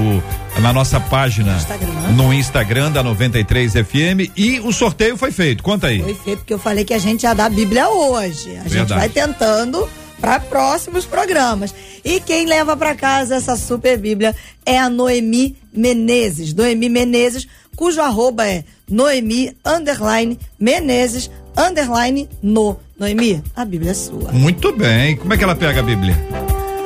[0.59, 2.11] na nossa página Instagram.
[2.15, 5.63] no Instagram da 93 FM e o sorteio foi feito.
[5.63, 6.01] Conta aí.
[6.01, 8.49] Foi feito porque eu falei que a gente ia dar a Bíblia hoje.
[8.57, 8.71] A Verdade.
[8.79, 9.87] gente vai tentando
[10.19, 11.73] para próximos programas.
[12.03, 16.53] E quem leva para casa essa super Bíblia é a Noemi Menezes.
[16.53, 17.47] Noemi Menezes
[17.77, 22.77] cujo arroba é Noemi underline Menezes underline no.
[22.99, 24.31] Noemi, a Bíblia é sua.
[24.31, 25.15] Muito bem.
[25.15, 26.15] Como é que ela pega a Bíblia?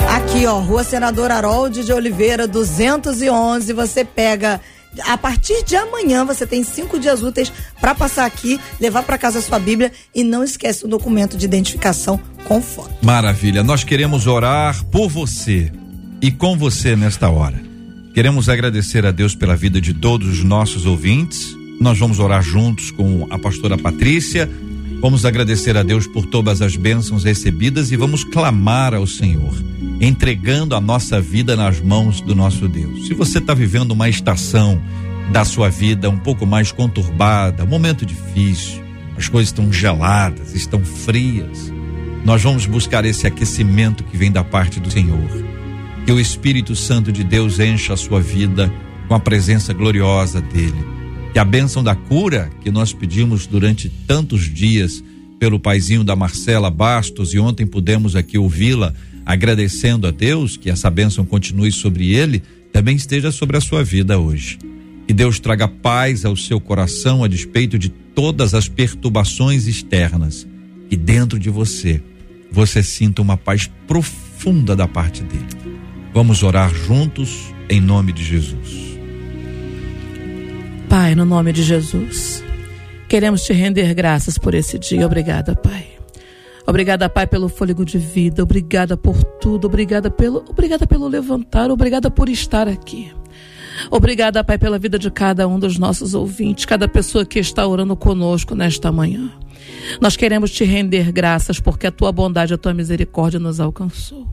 [0.09, 3.71] Aqui, ó, Rua Senador Harold de Oliveira, 211.
[3.71, 4.59] Você pega.
[5.05, 9.39] A partir de amanhã você tem cinco dias úteis para passar aqui, levar para casa
[9.39, 12.93] a sua Bíblia e não esquece o documento de identificação com foto.
[13.01, 13.63] Maravilha.
[13.63, 15.71] Nós queremos orar por você
[16.21, 17.70] e com você nesta hora.
[18.13, 21.57] Queremos agradecer a Deus pela vida de todos os nossos ouvintes.
[21.79, 24.49] Nós vamos orar juntos com a pastora Patrícia.
[24.99, 29.53] Vamos agradecer a Deus por todas as bênçãos recebidas e vamos clamar ao Senhor,
[30.01, 33.07] entregando a nossa vida nas mãos do nosso Deus.
[33.07, 34.79] Se você está vivendo uma estação
[35.31, 38.83] da sua vida um pouco mais conturbada, um momento difícil,
[39.17, 41.71] as coisas estão geladas, estão frias,
[42.25, 45.50] nós vamos buscar esse aquecimento que vem da parte do Senhor
[46.05, 48.71] que o Espírito Santo de Deus encha a sua vida
[49.07, 50.85] com a presença gloriosa dele.
[51.33, 55.03] Que a bênção da cura que nós pedimos durante tantos dias
[55.39, 58.93] pelo paizinho da Marcela Bastos e ontem pudemos aqui ouvi-la
[59.25, 62.41] agradecendo a Deus que essa bênção continue sobre ele,
[62.73, 64.57] também esteja sobre a sua vida hoje.
[65.07, 70.47] Que Deus traga paz ao seu coração a despeito de todas as perturbações externas.
[70.89, 72.01] E dentro de você,
[72.51, 75.47] você sinta uma paz profunda da parte dele.
[76.13, 78.99] Vamos orar juntos em nome de Jesus.
[80.89, 82.43] Pai, no nome de Jesus,
[83.07, 85.05] queremos te render graças por esse dia.
[85.05, 85.87] Obrigada, Pai.
[86.67, 88.43] Obrigada, Pai, pelo fôlego de vida.
[88.43, 89.67] Obrigada por tudo.
[89.67, 91.71] Obrigada pelo, obrigada pelo levantar.
[91.71, 93.13] Obrigada por estar aqui.
[93.89, 97.95] Obrigada, Pai, pela vida de cada um dos nossos ouvintes, cada pessoa que está orando
[97.95, 99.31] conosco nesta manhã.
[99.99, 104.27] Nós queremos te render graças porque a tua bondade, a tua misericórdia nos alcançou.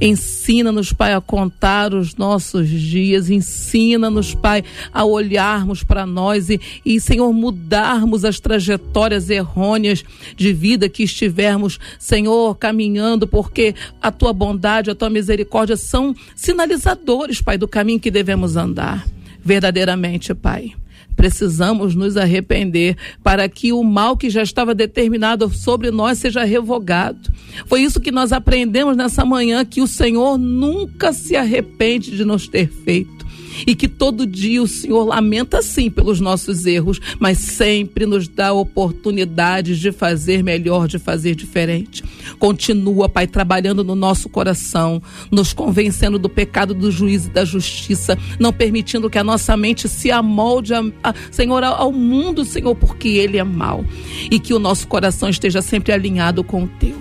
[0.00, 3.30] Ensina-nos, Pai, a contar os nossos dias.
[3.30, 10.02] Ensina-nos, Pai, a olharmos para nós e, e, Senhor, mudarmos as trajetórias errôneas
[10.36, 17.42] de vida que estivermos, Senhor, caminhando, porque a tua bondade, a tua misericórdia são sinalizadores,
[17.42, 19.06] Pai, do caminho que devemos andar.
[19.44, 20.72] Verdadeiramente, Pai
[21.14, 27.30] precisamos nos arrepender para que o mal que já estava determinado sobre nós seja revogado.
[27.66, 32.48] Foi isso que nós aprendemos nessa manhã, que o Senhor nunca se arrepende de nos
[32.48, 33.21] ter feito
[33.66, 38.52] e que todo dia o Senhor lamenta sim pelos nossos erros, mas sempre nos dá
[38.52, 42.02] oportunidades de fazer melhor, de fazer diferente.
[42.38, 48.18] Continua, Pai, trabalhando no nosso coração, nos convencendo do pecado, do juízo e da justiça,
[48.38, 53.08] não permitindo que a nossa mente se amolde, a, a, Senhor, ao mundo, Senhor, porque
[53.08, 53.84] ele é mau.
[54.30, 56.96] E que o nosso coração esteja sempre alinhado com o teu.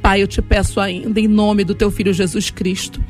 [0.00, 3.00] Pai, eu te peço ainda, em nome do teu filho Jesus Cristo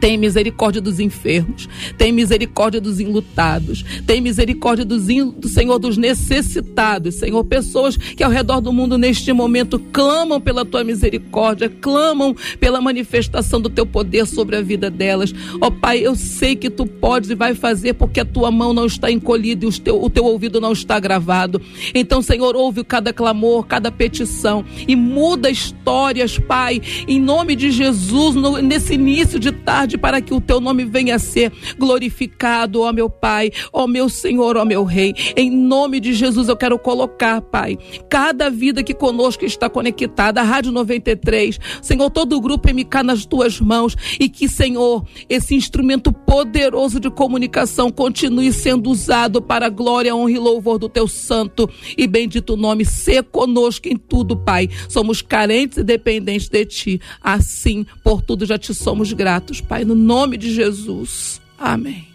[0.00, 7.16] tem misericórdia dos enfermos, tem misericórdia dos enlutados, tem misericórdia dos do Senhor dos necessitados,
[7.16, 12.80] Senhor, pessoas que ao redor do mundo neste momento clamam pela tua misericórdia, clamam pela
[12.80, 15.34] manifestação do teu poder sobre a vida delas.
[15.60, 18.72] Ó oh, Pai, eu sei que tu podes e vai fazer porque a tua mão
[18.72, 21.60] não está encolhida e o teu, o teu ouvido não está gravado.
[21.92, 28.36] Então, Senhor, ouve cada clamor, cada petição e muda histórias, Pai, em nome de Jesus,
[28.36, 32.92] no, nesse início de tarde para que o teu nome venha a ser glorificado, ó
[32.92, 35.14] meu Pai, ó meu Senhor, ó meu Rei.
[35.36, 37.78] Em nome de Jesus eu quero colocar, Pai,
[38.08, 43.24] cada vida que conosco está conectada, a Rádio 93, Senhor, todo o grupo MK nas
[43.24, 49.70] tuas mãos e que, Senhor, esse instrumento poderoso de comunicação continue sendo usado para a
[49.70, 52.84] glória, honra e louvor do teu santo e bendito nome.
[52.84, 54.68] Ser conosco em tudo, Pai.
[54.88, 57.00] Somos carentes e dependentes de ti.
[57.20, 59.79] Assim, por tudo já te somos gratos, Pai.
[59.80, 61.40] Pai, no nome de Jesus.
[61.58, 62.08] Amém.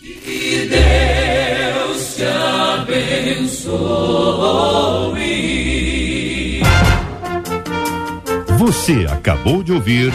[0.00, 2.24] Que Deus te
[2.80, 3.76] abençoe.
[8.58, 10.12] Você acabou de ouvir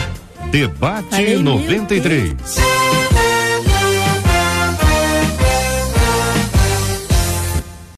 [0.50, 2.32] Debate 93.